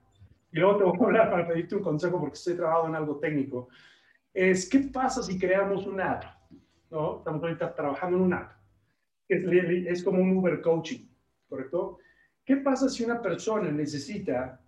[0.52, 3.18] y luego te voy a hablar para pedirte un consejo porque estoy trabajando en algo
[3.18, 3.68] técnico,
[4.34, 6.24] es qué pasa si creamos una app,
[6.92, 7.18] ¿no?
[7.18, 8.52] Estamos ahorita trabajando en una app,
[9.28, 11.08] que es, es como un Uber Coaching,
[11.50, 12.00] ¿correcto?
[12.46, 14.62] ¿Qué pasa si una persona necesita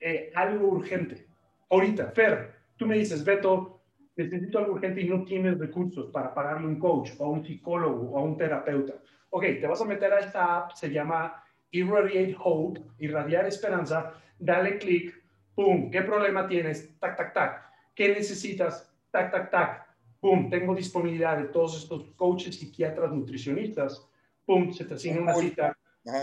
[0.00, 1.26] eh, algo urgente?
[1.70, 3.83] Ahorita, Fer, tú me dices, Beto,
[4.16, 8.10] necesito algo urgente y no tienes recursos para pagarle un coach o a un psicólogo
[8.10, 8.94] o a un terapeuta.
[9.30, 14.78] Ok, te vas a meter a esta app, se llama Irradiate Hope, irradiar esperanza, dale
[14.78, 15.20] clic,
[15.54, 16.96] pum, ¿qué problema tienes?
[17.00, 17.72] Tac, tac, tac.
[17.94, 18.92] ¿Qué necesitas?
[19.10, 19.86] Tac, tac, tac.
[20.20, 24.08] Pum, tengo disponibilidad de todos estos coaches, psiquiatras, nutricionistas.
[24.46, 25.76] Pum, se te asigna una cita.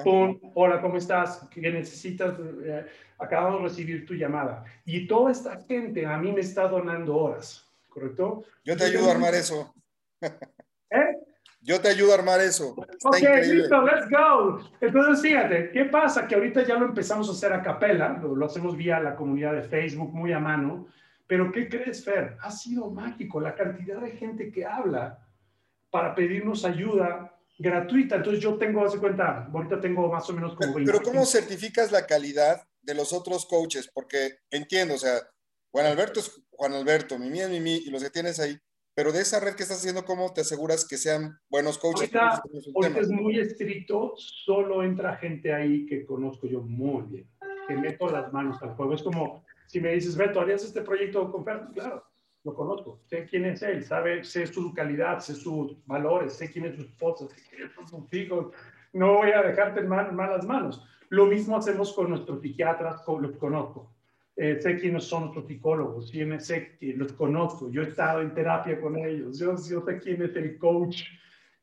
[0.03, 1.47] Pum, hola, ¿cómo estás?
[1.51, 2.35] ¿Qué necesitas?
[2.63, 2.85] Eh,
[3.19, 4.63] acabamos de recibir tu llamada.
[4.85, 8.43] Y toda esta gente a mí me está donando horas ¿correcto?
[8.63, 9.73] Yo te ayudo a armar eso.
[10.21, 11.17] ¿Eh?
[11.63, 12.75] Yo te ayudo a armar eso.
[12.89, 14.59] Está ok, listo, let's go.
[14.79, 16.27] Entonces, fíjate, ¿qué pasa?
[16.27, 19.53] Que ahorita ya lo empezamos a hacer a capela, lo, lo, hacemos vía la comunidad
[19.53, 20.87] de Facebook, muy a mano.
[21.27, 22.35] Pero, ¿qué crees, Fer?
[22.41, 25.19] Ha sido mágico la cantidad de gente que habla
[25.91, 28.15] para pedirnos ayuda gratuita.
[28.15, 30.91] Entonces, yo tengo, hace cuenta, ahorita tengo más o menos como 20.
[30.91, 33.87] Pero, ¿cómo certificas la calidad de los otros coaches?
[33.93, 35.19] Porque entiendo, o sea,
[35.71, 38.57] Juan Alberto es Juan Alberto, Mimi es Mimi y los que tienes ahí.
[38.93, 42.13] Pero de esa red que estás haciendo, ¿cómo te aseguras que sean buenos coaches?
[42.13, 47.29] Ahorita, es muy estricto, solo entra gente ahí que conozco yo muy bien,
[47.69, 48.93] que meto las manos al fuego.
[48.93, 51.61] Es como si me dices, Beto, ¿harías este proyecto con Fer?
[51.73, 52.03] Claro,
[52.43, 56.65] lo conozco, sé quién es él, sabe, sé su calidad, sé sus valores, sé quién
[56.65, 58.53] es su esposa, sé quiénes son sus hijos.
[58.91, 60.83] No voy a dejarte en malas manos.
[61.07, 63.95] Lo mismo hacemos con nuestros psiquiatras, los conozco
[64.35, 68.79] eh, sé quiénes son nuestros psicólogos, sé que los conozco, yo he estado en terapia
[68.79, 71.03] con ellos, yo, yo sé quién es el coach,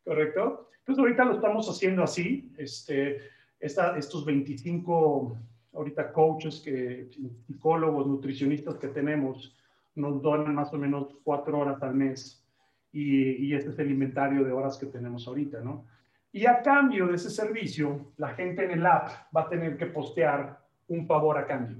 [0.04, 0.68] ¿correcto?
[0.80, 3.18] Entonces ahorita lo estamos haciendo así, este,
[3.58, 5.36] esta, estos 25
[5.74, 7.08] ahorita coaches, que,
[7.46, 9.56] psicólogos, nutricionistas que tenemos,
[9.94, 12.44] nos donan más o menos cuatro horas al mes
[12.92, 15.84] y, y este es el inventario de horas que tenemos ahorita, ¿no?
[16.30, 19.86] Y a cambio de ese servicio, la gente en el app va a tener que
[19.86, 21.78] postear un favor a cambio.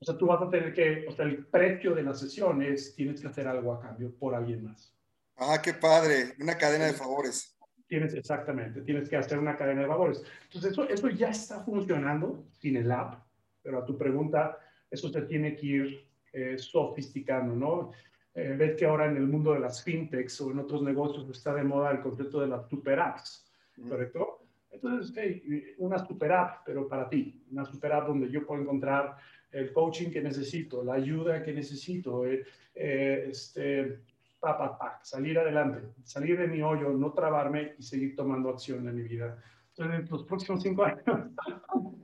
[0.00, 2.94] O sea, tú vas a tener que, o sea, el precio de la sesión es,
[2.94, 4.94] tienes que hacer algo a cambio por alguien más.
[5.36, 7.56] Ah, qué padre, una cadena de favores.
[7.86, 10.22] Tienes, exactamente, tienes que hacer una cadena de favores.
[10.44, 13.24] Entonces, eso, eso ya está funcionando sin el app,
[13.62, 14.58] pero a tu pregunta,
[14.90, 17.92] eso se tiene que ir eh, sofisticando, ¿no?
[18.34, 21.54] Eh, ves que ahora en el mundo de las fintechs o en otros negocios está
[21.54, 23.50] de moda el concepto de las super apps,
[23.88, 24.46] ¿correcto?
[24.70, 29.16] Entonces, hey, una super app, pero para ti, una super app donde yo puedo encontrar
[29.50, 32.44] el coaching que necesito, la ayuda que necesito, eh,
[32.74, 34.00] eh, este,
[34.40, 39.02] pa, salir adelante, salir de mi hoyo, no trabarme y seguir tomando acción en mi
[39.02, 39.42] vida.
[39.76, 41.02] en los próximos cinco años.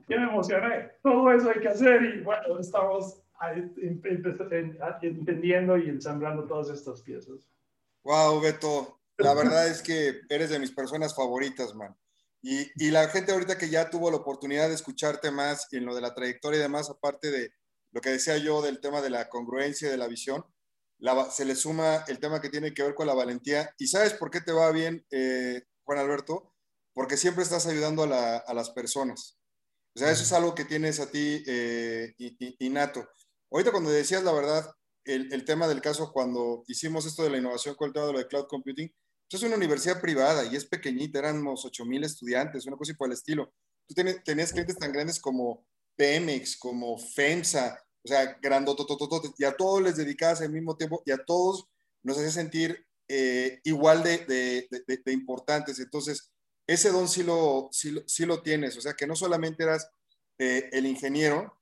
[0.07, 0.91] ya me emocioné.
[1.01, 3.21] Todo eso hay que hacer y bueno, estamos
[5.01, 7.49] entendiendo y ensamblando todas estas piezas.
[8.03, 8.99] Wow, Beto.
[9.17, 11.95] La verdad es que eres de mis personas favoritas, man.
[12.47, 15.95] Y, y, la gente ahorita que ya tuvo la oportunidad de escucharte más en lo
[15.95, 17.51] de la trayectoria y demás, aparte de
[17.91, 20.45] lo que decía yo del tema de la congruencia de la visión,
[21.31, 23.73] se le suma el tema que tiene que ver con la valentía.
[23.77, 26.53] ¿Y sabes por qué te va bien, eh, Juan Alberto?
[26.93, 29.37] Porque siempre estás ayudando a, las personas.
[29.95, 32.13] O sea, eso es algo que tienes a ti eh,
[32.59, 33.07] innato.
[33.51, 34.69] Ahorita cuando decías la verdad,
[35.03, 38.19] el, tema del caso cuando hicimos esto de la innovación con el tema de lo
[38.19, 38.93] de cloud computing,
[39.29, 43.07] es una universidad privada y es pequeñita, éramos 8 mil estudiantes, una cosa y por
[43.07, 43.53] el estilo.
[43.87, 45.65] Tú tenías clientes tan grandes como
[45.95, 51.11] Pemex, como FEMSA, o sea, grandotototototes, y a todos les dedicabas el mismo tiempo y
[51.11, 51.67] a todos
[52.03, 55.79] nos hacía sentir eh, igual de, de, importantes.
[55.79, 56.31] Entonces,
[56.67, 59.89] ese don sí lo, sí, lo tienes, o sea, que no solamente eras
[60.39, 61.59] eh, el ingeniero,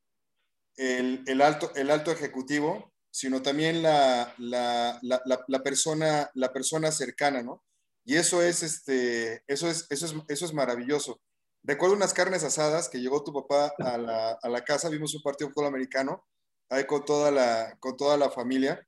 [0.78, 7.44] el, el, alto, el alto ejecutivo, sino también la, la, la, persona, la persona cercana,
[7.44, 7.64] ¿no?
[8.04, 11.22] Y eso es, este, eso es, eso es, eso es maravilloso.
[11.62, 15.22] Recuerdo unas carnes asadas que llegó tu papá a la, a la casa, vimos un
[15.22, 16.26] partido de fútbol americano
[16.70, 18.84] ahí con toda la, con toda la familia.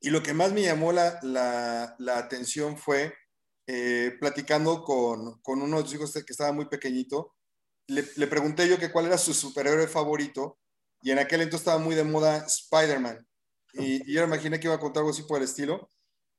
[0.00, 3.12] Y lo que más me llamó la, la, atención fue
[3.66, 7.34] eh, platicando con, con, uno de los hijos que estaba muy pequeñito.
[7.88, 10.58] Le, le, pregunté yo que cuál era su superhéroe favorito
[11.02, 13.26] y en aquel entonces estaba muy de moda Spider-Man.
[13.74, 15.90] Y, yo me imaginé que iba a contar algo así por el estilo.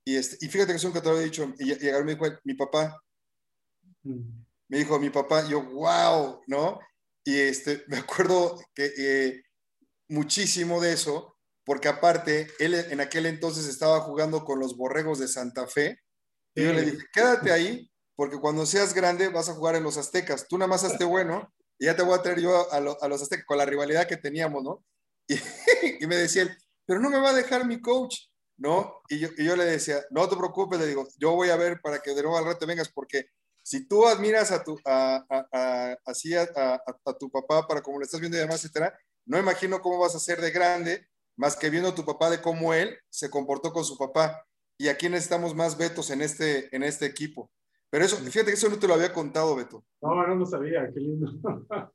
[0.03, 1.53] Y, este, y fíjate que es un que te lo he dicho.
[1.59, 3.01] Y, y me dijo, mi papá.
[4.03, 4.43] Mm.
[4.67, 5.47] Me dijo, mi papá.
[5.47, 6.79] yo, wow, ¿no?
[7.23, 9.43] Y este, me acuerdo que eh,
[10.09, 15.27] muchísimo de eso, porque aparte, él en aquel entonces estaba jugando con los borregos de
[15.27, 15.99] Santa Fe.
[16.55, 19.97] Y yo le dije, quédate ahí, porque cuando seas grande vas a jugar en los
[19.97, 20.47] aztecas.
[20.47, 23.45] Tú nada más hazte bueno y ya te voy a traer yo a, los aztecas
[23.45, 24.85] con la rivalidad que teníamos, ¿no?
[26.01, 28.15] Y, me decía él, pero no me va a dejar mi coach,
[28.57, 29.01] ¿no?
[29.07, 31.79] Y yo, y yo, le decía, no te preocupes, le digo, yo voy a ver
[31.81, 33.27] para que de nuevo al rato vengas, porque
[33.63, 38.03] si tú admiras a tu, a, a, así a, a, tu papá para como lo
[38.03, 41.07] estás viendo y demás, etcétera, no imagino cómo vas a ser de grande,
[41.37, 44.45] más que viendo a tu papá de cómo él se comportó con su papá.
[44.77, 47.51] Y aquí necesitamos más Betos en este, en este equipo.
[47.89, 49.83] Pero eso, fíjate que eso no te lo había contado, Beto.
[50.01, 51.31] No, no lo sabía, qué lindo.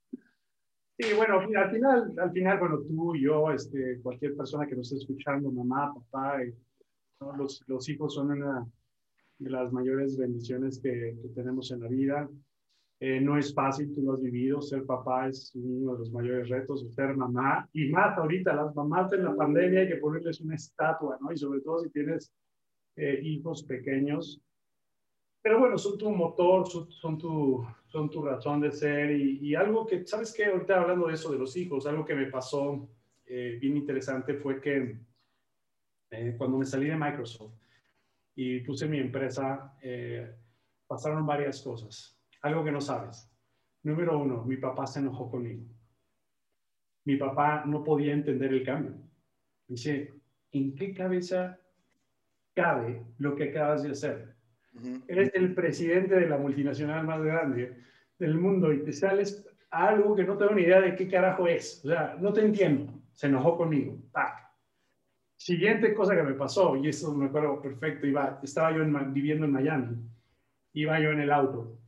[0.97, 4.99] Sí, bueno, al final, al final, bueno, tú, yo, este, cualquier persona que nos esté
[4.99, 6.55] escuchando, mamá, papá, eh,
[7.37, 8.65] los, los, hijos son una
[9.39, 12.31] de las mayores bendiciones que, que tenemos en la vida.
[13.01, 16.49] Eh, no es fácil, tú lo has vivido, ser papá es uno de los mayores
[16.49, 20.55] retos, ser mamá, y más ahorita, las mamás en la pandemia hay que ponerles una
[20.55, 21.33] estatua, ¿no?
[21.33, 22.33] Y sobre todo si tienes
[22.97, 24.41] eh, hijos pequeños.
[25.45, 30.05] Pero bueno, son tu motor, son, tu, son tu razón de ser y, algo que,
[30.05, 30.47] ¿sabes qué?
[30.47, 32.89] Ahorita hablando de eso, de los hijos, algo que me pasó
[33.27, 34.99] eh, bien interesante fue que
[36.39, 37.55] cuando me salí de Microsoft
[38.35, 39.77] y puse mi empresa,
[40.87, 42.15] pasaron varias cosas
[42.45, 43.31] algo que no sabes.
[43.83, 45.65] Número uno, mi papá se enojó conmigo.
[47.05, 48.97] Mi papá no podía entender el cambio.
[49.67, 50.13] Dice,
[50.53, 51.59] ¿en qué cabeza
[52.55, 54.34] cabe lo que acabas de hacer?
[55.07, 57.77] Eres el presidente de la multinacional más grande
[58.19, 61.47] del mundo y te sales a algo que no tengo ni idea de qué carajo
[61.47, 61.85] es.
[61.85, 62.93] O sea, no te entiendo.
[63.13, 63.97] Se enojó conmigo.
[65.37, 69.53] Siguiente cosa que me pasó, y eso me acuerdo perfecto, iba, estaba yo viviendo en
[69.53, 69.97] Miami,
[70.73, 71.79] iba yo en el auto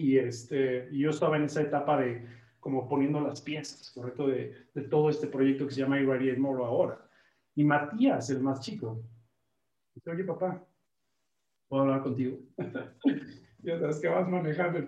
[0.00, 2.26] y este, yo estaba en esa etapa de
[2.58, 4.26] como poniendo las piezas, ¿correcto?
[4.26, 6.98] De, de todo este proyecto que se llama Irradiate Moro ahora.
[7.54, 9.02] Y Matías, el más chico,
[9.94, 10.62] dice, oye papá,
[11.70, 12.36] ¿puedo hablar contigo?
[13.62, 14.80] ya sabes que vas manejando,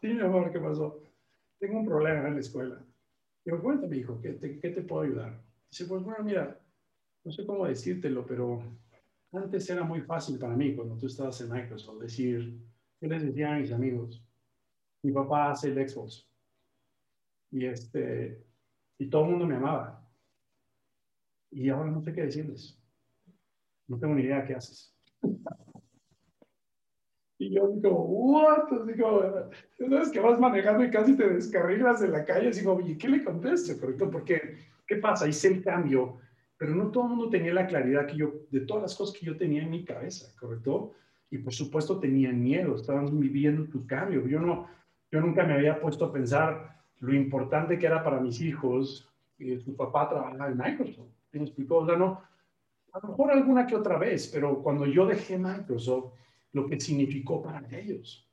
[0.00, 1.00] sí, mi amor, ¿qué pasó?
[1.58, 2.84] Tengo un problema en la escuela.
[3.44, 5.40] Digo, cuéntame, hijo, ¿qué te, ¿qué te puedo ayudar?
[5.70, 6.60] Dice, pues bueno, mira,
[7.24, 8.62] no sé cómo decírtelo, pero
[9.32, 12.58] antes era muy fácil para mí, cuando tú estabas en Microsoft, decir,
[12.98, 14.24] ¿qué les decía a mis amigos?
[15.04, 16.26] mi papá hace el Xbox.
[17.50, 18.42] Y, este,
[18.98, 20.02] y todo el mundo me amaba.
[21.50, 22.82] Y ahora no sé qué decirles.
[23.86, 24.96] No tengo ni idea qué haces.
[27.44, 28.70] Y yo digo, what?
[28.86, 32.48] Digo, sabes que vas manejando y casi te descarrilas de la calle.
[32.48, 33.78] Y digo, oye, ¿qué le contesto?
[33.78, 35.28] Correcto, porque, ¿qué pasa?
[35.28, 36.16] Hice el cambio,
[36.56, 39.26] pero no todo el mundo tenía la claridad que yo, de todas las cosas que
[39.26, 40.92] yo tenía en mi cabeza, ¿correcto?
[41.30, 44.26] Y por supuesto tenían miedo, estaban viviendo tu cambio.
[44.26, 44.66] Yo no,
[45.12, 49.60] yo nunca me había puesto a pensar lo importante que era para mis hijos que
[49.60, 51.10] su papá trabajaba en Microsoft.
[51.32, 51.78] ¿Me explicó?
[51.78, 52.22] O sea, no,
[52.92, 56.14] a lo mejor alguna que otra vez, pero cuando yo dejé Microsoft,
[56.54, 58.26] lo que significó para ellos.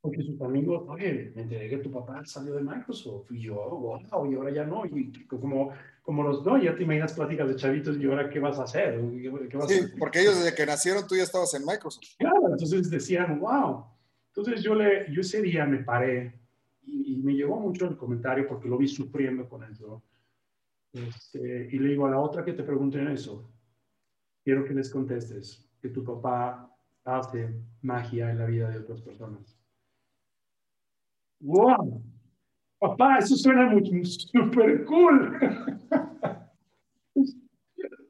[0.00, 4.00] porque sus amigos, oye, me enteré que tu papá salió de Microsoft y yo, wow,
[4.30, 7.98] y ahora ya no, y como, como los, no, ya te imaginas pláticas de chavitos
[7.98, 8.98] y ahora qué vas a hacer.
[9.66, 12.16] sí, porque ellos desde que nacieron tú ya estabas en Microsoft.
[12.16, 13.84] Claro, entonces decían, wow.
[14.28, 16.32] Entonces yo, le, yo ese día me paré
[16.82, 20.00] y, me llegó mucho el comentario porque lo vi sufriendo con eso.
[20.92, 23.50] Este, y le digo a la otra que te pregunten eso,
[24.44, 26.77] quiero que les contestes que tu papá
[27.16, 29.58] hace magia en la vida de otras personas.
[31.40, 32.02] ¡Wow!
[32.78, 33.72] Papá, eso suena
[34.04, 35.38] súper cool.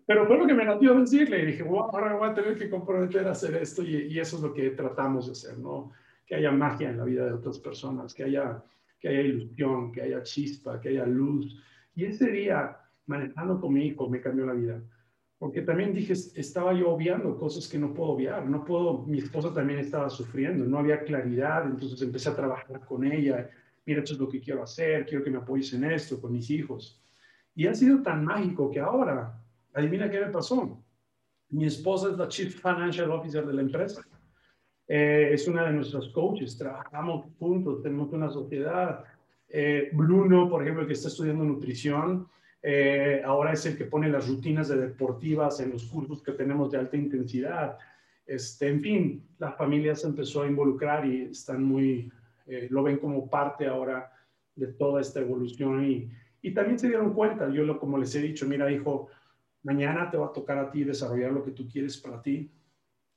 [0.07, 1.43] Pero fue lo que me nació decirle.
[1.43, 3.83] Y dije, wow, ahora voy a tener que comprometer a hacer esto.
[3.83, 5.93] Y, y, eso es lo que tratamos de hacer, ¿no?
[6.27, 8.63] Que haya magia en la vida de otras personas, que haya,
[8.99, 11.63] que haya ilusión, que haya chispa, que haya luz.
[11.95, 14.83] Y ese día, manejando con mi hijo, me cambió la vida
[15.39, 19.55] porque también dije, estaba yo obviando cosas que no puedo obviar, no puedo, mi esposa
[19.55, 23.49] también estaba sufriendo, no había claridad, entonces empecé a trabajar con ella,
[23.87, 26.51] mira, esto es lo que quiero hacer, quiero que me apoyes en esto, con mis
[26.51, 27.01] hijos.
[27.55, 29.41] Y ha sido tan mágico que ahora,
[29.73, 30.83] adivina qué me pasó.
[31.51, 34.03] Mi esposa es la Chief Financial Officer de la empresa.
[34.89, 39.05] Eh, es una de nuestras coaches, trabajamos juntos, tenemos una sociedad.
[39.49, 42.29] Eh, Bruno, por ejemplo, que está estudiando nutrición,
[42.63, 46.71] eh, ahora es el que pone las rutinas de deportivas en los cursos que tenemos
[46.71, 47.79] de alta intensidad.
[48.27, 52.11] Este, en fin, la familia se empezó a involucrar y están muy,
[52.47, 54.13] eh, lo ven como parte ahora
[54.55, 56.11] de toda esta evolución y,
[56.43, 59.09] y también se dieron cuenta, yo lo, como les he dicho, mira hijo,
[59.63, 62.51] mañana te va a tocar a ti desarrollar lo que tú quieres para ti.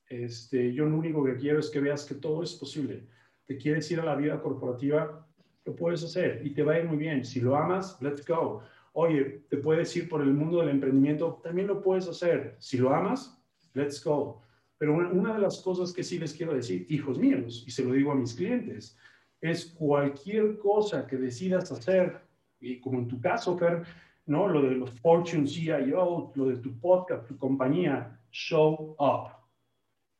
[0.08, 3.06] Este, yo lo único que quiero es que veas que todo es posible.
[3.46, 5.26] Te quieres ir a la vida corporativa,
[5.64, 7.24] lo puedes hacer y te va a ir muy bien.
[7.24, 8.62] Si lo amas, let's go
[8.92, 12.56] oye, te puedes ir por el mundo del emprendimiento, también lo puedes hacer.
[12.58, 13.42] Si lo amas,
[13.74, 14.42] let's go.
[14.78, 17.92] Pero una, de las cosas que sí les quiero decir, hijos míos, y se lo
[17.92, 18.98] digo a mis clientes,
[19.40, 22.20] es cualquier cosa que decidas hacer,
[22.60, 23.84] y como en tu caso, Fer,
[24.26, 24.48] ¿no?
[24.48, 29.32] Lo de los Fortune CIO, lo de tu podcast, tu compañía, show up.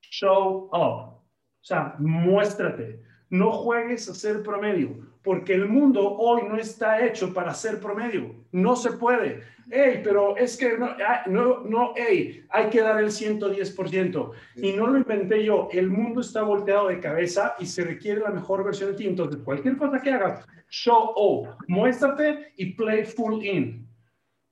[0.00, 1.22] Show up.
[1.62, 3.02] O sea, muéstrate.
[3.32, 4.90] No juegues a ser promedio
[5.22, 8.34] porque el mundo hoy no está hecho para ser promedio.
[8.50, 9.42] No se puede.
[9.70, 14.30] Ey, pero es que no, ah, no, no, ey, hay que dar el 110%.
[14.56, 15.68] Y no lo inventé yo.
[15.72, 19.06] El mundo está volteado de cabeza y se requiere la mejor versión de ti.
[19.06, 23.86] Entonces, cualquier cosa que hagas, show up, muéstrate y play full in.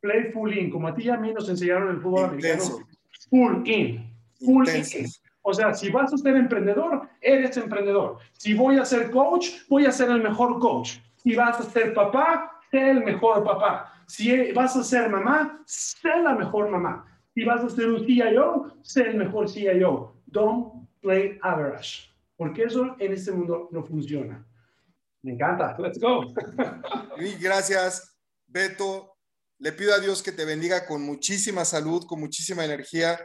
[0.01, 0.71] Play full in.
[0.71, 2.63] Como a ti y a mí nos enseñaron en el fútbol americano.
[3.29, 4.11] Full in.
[4.39, 5.07] Full in.
[5.43, 8.19] O sea, si vas a ser emprendedor, eres emprendedor.
[8.33, 10.99] Si voy a ser coach, voy a ser el mejor coach.
[11.17, 14.05] Si vas a ser papá, sé el mejor papá.
[14.07, 17.07] Si vas a ser mamá, sé la mejor mamá.
[17.35, 20.15] Si vas a ser un CIO, sé el mejor CIO.
[20.27, 22.11] Don't play average.
[22.37, 24.45] Porque eso en este mundo no funciona.
[25.23, 25.77] Me encanta.
[25.79, 26.27] Let's go.
[27.41, 28.17] Gracias,
[28.47, 29.17] Beto.
[29.59, 33.21] Le pido a Dios que te bendiga con muchísima salud, con muchísima energía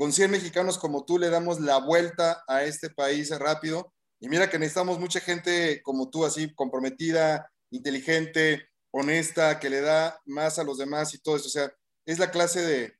[0.00, 3.92] con 100 mexicanos como tú le damos la vuelta a este país rápido.
[4.18, 10.18] Y mira que necesitamos mucha gente como tú, así comprometida, inteligente, honesta, que le da
[10.24, 11.48] más a los demás y todo eso.
[11.48, 11.70] O sea,
[12.06, 12.94] es la clase de,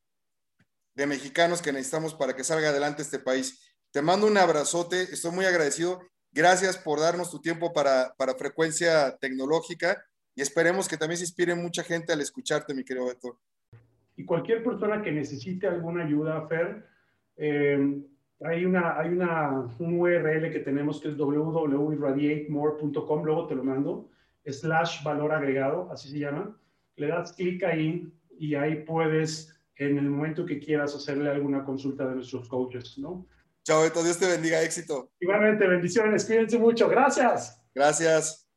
[0.94, 3.59] de mexicanos que necesitamos para que salga adelante este país.
[3.92, 6.03] Te mando un abrazote, estoy muy agradecido.
[6.32, 11.55] Gracias por darnos tu tiempo para, para frecuencia tecnológica y esperemos que también se inspire
[11.55, 13.40] mucha gente al escucharte, mi querido Beto.
[14.21, 16.87] Y cualquier persona que necesite alguna ayuda, Fer,
[17.39, 18.03] eh,
[18.43, 24.11] hay, una, hay una, un URL que tenemos que es www.irradiatemore.com, luego te lo mando,
[24.45, 26.55] slash valor agregado, así se llama.
[26.97, 32.07] Le das clic ahí y ahí puedes, en el momento que quieras, hacerle alguna consulta
[32.07, 33.27] de nuestros coaches, ¿no?
[33.64, 35.12] Chao, Beto, Dios te bendiga, éxito.
[35.18, 37.59] Igualmente, bendiciones, cuídense mucho, gracias.
[37.75, 38.49] Gracias.